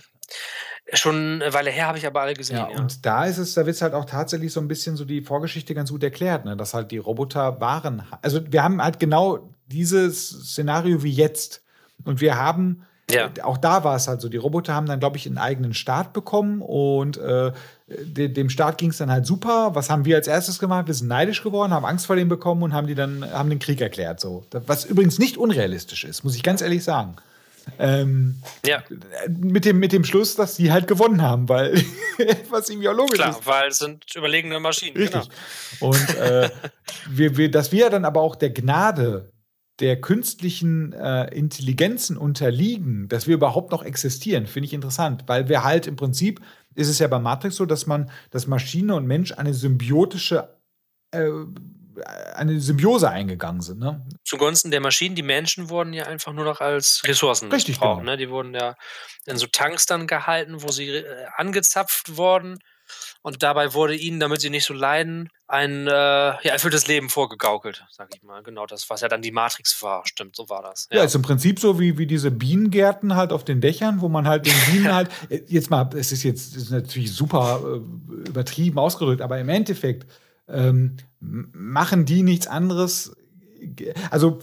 [0.94, 2.56] Schon eine Weile her habe ich aber alle gesehen.
[2.56, 2.78] Ja, ja.
[2.78, 5.20] und da ist es, da wird es halt auch tatsächlich so ein bisschen so die
[5.20, 6.56] Vorgeschichte ganz gut erklärt, ne?
[6.56, 8.02] dass halt die Roboter waren.
[8.22, 11.62] Also wir haben halt genau dieses Szenario wie jetzt.
[12.04, 13.30] Und wir haben ja.
[13.36, 15.74] Äh, auch da war es halt so, die Roboter haben dann, glaube ich, einen eigenen
[15.74, 17.52] Start bekommen und äh,
[17.86, 19.70] de dem Staat ging es dann halt super.
[19.74, 20.86] Was haben wir als erstes gemacht?
[20.86, 23.58] Wir sind neidisch geworden, haben Angst vor dem bekommen und haben die dann haben den
[23.58, 24.20] Krieg erklärt.
[24.20, 24.44] So.
[24.66, 27.16] Was übrigens nicht unrealistisch ist, muss ich ganz ehrlich sagen.
[27.78, 28.82] Ähm, ja.
[29.28, 31.74] Mit dem, mit dem Schluss, dass sie halt gewonnen haben, weil
[32.50, 33.46] was irgendwie auch logisch Klar, ist.
[33.46, 34.96] weil es sind überlegene Maschinen.
[34.96, 35.28] Richtig.
[35.80, 35.90] Genau.
[35.90, 36.50] Und äh,
[37.10, 39.30] wir, wir, dass wir dann aber auch der Gnade
[39.80, 45.62] der künstlichen äh, Intelligenzen unterliegen, dass wir überhaupt noch existieren, finde ich interessant, weil wir
[45.62, 46.40] halt im Prinzip
[46.74, 50.56] ist es ja bei Matrix so, dass man, dass Maschine und Mensch eine symbiotische
[51.10, 51.30] äh,
[52.34, 53.80] eine Symbiose eingegangen sind.
[53.80, 54.06] Ne?
[54.24, 58.00] Zugunsten der Maschinen, die Menschen wurden ja einfach nur noch als Ressourcen Richtig, gebraucht.
[58.00, 58.12] Genau.
[58.12, 58.16] Ne?
[58.16, 58.76] Die wurden ja
[59.26, 62.58] in so Tanks dann gehalten, wo sie äh, angezapft wurden
[63.28, 67.84] und dabei wurde ihnen, damit sie nicht so leiden, ein äh, ja, erfülltes Leben vorgegaukelt,
[67.90, 68.42] sag ich mal.
[68.42, 70.02] Genau das, was ja dann die Matrix war.
[70.06, 70.88] Stimmt, so war das.
[70.90, 74.08] Ja, ja ist im Prinzip so wie, wie diese Bienengärten halt auf den Dächern, wo
[74.08, 78.28] man halt den Bienen halt, äh, jetzt mal, es ist jetzt ist natürlich super äh,
[78.28, 80.10] übertrieben ausgedrückt, aber im Endeffekt
[80.48, 83.14] ähm, machen die nichts anderes.
[84.10, 84.38] Also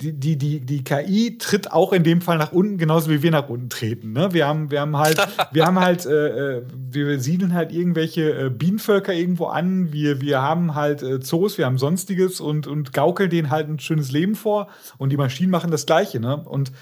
[0.00, 3.30] die, die, die, die KI tritt auch in dem Fall nach unten, genauso wie wir
[3.30, 4.12] nach unten treten.
[4.12, 4.32] Ne?
[4.32, 5.18] Wir haben, wir haben halt,
[5.52, 10.42] wir haben halt, äh, äh, wir siedeln halt irgendwelche äh, Bienenvölker irgendwo an, wir, wir
[10.42, 14.34] haben halt äh, Zoos, wir haben sonstiges und, und gaukeln denen halt ein schönes Leben
[14.34, 16.20] vor und die Maschinen machen das Gleiche.
[16.20, 16.36] Ne?
[16.36, 16.72] Und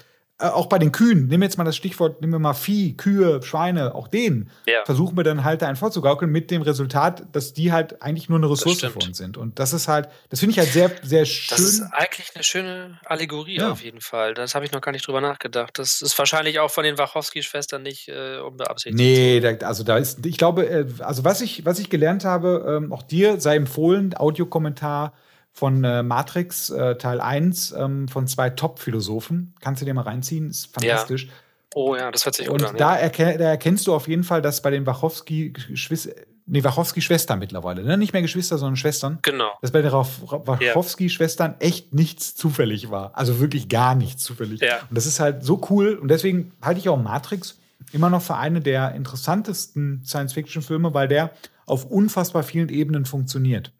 [0.41, 2.95] äh, auch bei den Kühen, nehmen wir jetzt mal das Stichwort, nehmen wir mal Vieh,
[2.95, 4.85] Kühe, Schweine, auch denen ja.
[4.85, 8.37] versuchen wir dann halt da einen vorzugaukeln mit dem Resultat, dass die halt eigentlich nur
[8.37, 9.35] eine Ressource für uns sind.
[9.35, 11.57] Und das ist halt, das finde ich halt sehr, sehr schön.
[11.57, 13.71] Das ist eigentlich eine schöne Allegorie ja.
[13.71, 14.33] auf jeden Fall.
[14.33, 15.77] Das habe ich noch gar nicht drüber nachgedacht.
[15.77, 18.97] Das ist wahrscheinlich auch von den Wachowski-Schwestern nicht äh, unbeabsichtigt.
[18.97, 22.79] Nee, da, also da ist, ich glaube, äh, also was ich, was ich gelernt habe,
[22.81, 25.13] ähm, auch dir sei empfohlen, Audiokommentar,
[25.59, 29.53] von äh, Matrix äh, Teil 1 ähm, von zwei Top-Philosophen.
[29.59, 31.25] Kannst du dir mal reinziehen, ist fantastisch.
[31.25, 31.31] Ja.
[31.75, 32.77] Oh ja, das hört sich Und an.
[32.77, 33.01] Da, ja.
[33.01, 36.13] erken da erkennst du auf jeden Fall, dass bei den Wachowski-Schwestern,
[36.45, 37.97] nee, Wachowski-Schwestern mittlerweile, ne?
[37.97, 39.19] nicht mehr Geschwister, sondern Schwestern.
[39.21, 39.51] Genau.
[39.61, 43.11] Dass bei den Wachowski-Schwestern echt nichts zufällig war.
[43.13, 44.61] Also wirklich gar nichts zufällig.
[44.61, 44.77] Ja.
[44.89, 45.95] Und das ist halt so cool.
[45.95, 47.59] Und deswegen halte ich auch Matrix
[47.91, 51.31] immer noch für eine der interessantesten Science-Fiction-Filme, weil der
[51.65, 53.73] auf unfassbar vielen Ebenen funktioniert.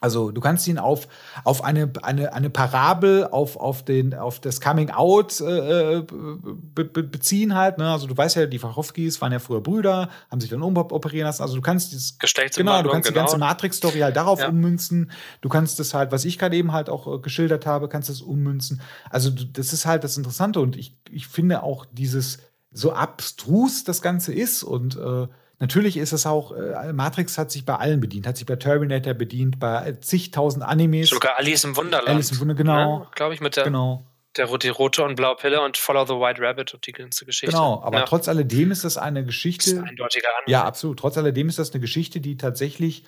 [0.00, 1.08] Also du kannst ihn auf,
[1.44, 7.02] auf eine, eine, eine Parabel, auf, auf, den, auf das Coming Out äh, be, be,
[7.02, 7.78] beziehen halt.
[7.78, 7.90] Ne?
[7.90, 11.42] Also du weißt ja, die Wachowskis waren ja früher Brüder, haben sich dann umoperieren lassen.
[11.42, 13.20] Also du kannst dieses genau, du kannst genau.
[13.20, 14.48] die ganze Matrix-Story halt darauf ja.
[14.48, 15.10] ummünzen.
[15.40, 18.20] Du kannst das halt, was ich gerade eben halt auch äh, geschildert habe, kannst das
[18.20, 18.80] ummünzen.
[19.10, 22.38] Also das ist halt das Interessante und ich, ich finde auch dieses
[22.70, 25.26] so abstrus das Ganze ist und äh,
[25.60, 29.14] Natürlich ist es auch, äh, Matrix hat sich bei allen bedient, hat sich bei Terminator
[29.14, 31.10] bedient, bei zigtausend Animes.
[31.10, 32.08] Sogar Alice im Wunderland.
[32.08, 33.00] Alice im Wunderland, genau.
[33.00, 34.06] Ja, Glaube ich, mit der, genau.
[34.36, 37.52] der die rote und blaue Pille und Follow the White Rabbit und die ganze Geschichte.
[37.52, 38.04] Genau, aber ja.
[38.04, 39.64] trotz alledem ist das eine Geschichte.
[39.64, 40.48] Das ist ein eindeutiger Anwalt.
[40.48, 41.00] Ja, absolut.
[41.00, 43.04] Trotz alledem ist das eine Geschichte, die tatsächlich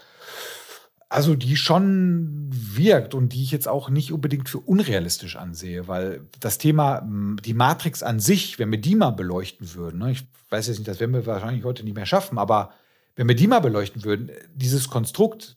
[1.10, 6.22] also die schon wirkt und die ich jetzt auch nicht unbedingt für unrealistisch ansehe, weil
[6.38, 7.02] das Thema,
[7.44, 10.88] die Matrix an sich, wenn wir die mal beleuchten würden, ne, ich weiß jetzt nicht,
[10.88, 12.70] das werden wir wahrscheinlich heute nicht mehr schaffen, aber
[13.16, 15.56] wenn wir die mal beleuchten würden, dieses Konstrukt,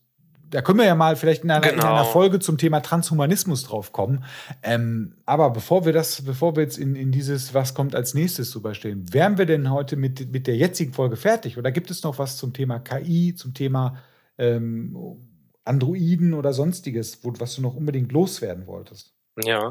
[0.50, 1.84] da können wir ja mal vielleicht in einer, genau.
[1.84, 4.24] in einer Folge zum Thema Transhumanismus drauf kommen.
[4.64, 8.52] Ähm, aber bevor wir das, bevor wir jetzt in, in dieses, was kommt als nächstes
[8.52, 11.58] drüber stehen, wären wir denn heute mit, mit der jetzigen Folge fertig?
[11.58, 13.98] Oder gibt es noch was zum Thema KI, zum Thema
[14.38, 14.96] ähm,
[15.66, 19.14] Androiden oder sonstiges, wo, was du noch unbedingt loswerden wolltest?
[19.42, 19.70] Ja,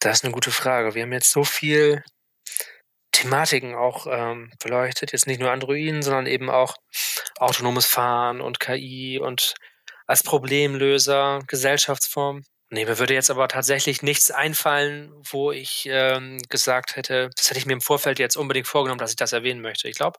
[0.00, 0.94] das ist eine gute Frage.
[0.94, 2.02] Wir haben jetzt so viel
[3.12, 5.12] Thematiken auch ähm, beleuchtet.
[5.12, 6.76] Jetzt nicht nur Androiden, sondern eben auch
[7.38, 9.54] autonomes Fahren und KI und
[10.06, 12.42] als Problemlöser, Gesellschaftsform.
[12.70, 17.58] Nee, mir würde jetzt aber tatsächlich nichts einfallen, wo ich ähm, gesagt hätte, das hätte
[17.58, 19.88] ich mir im Vorfeld jetzt unbedingt vorgenommen, dass ich das erwähnen möchte.
[19.88, 20.18] Ich glaube,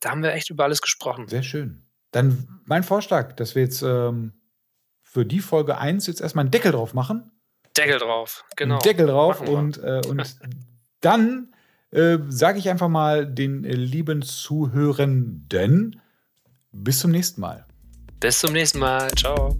[0.00, 1.28] da haben wir echt über alles gesprochen.
[1.28, 1.86] Sehr schön.
[2.10, 4.32] Dann mein Vorschlag, dass wir jetzt ähm,
[5.14, 7.30] für die Folge 1 jetzt erstmal einen Deckel drauf machen.
[7.76, 8.78] Deckel drauf, genau.
[8.80, 10.36] Deckel drauf und, äh, und
[11.00, 11.52] dann
[11.92, 16.00] äh, sage ich einfach mal den äh, lieben Zuhörenden
[16.72, 17.64] bis zum nächsten Mal.
[18.18, 19.08] Bis zum nächsten Mal.
[19.12, 19.56] Ciao.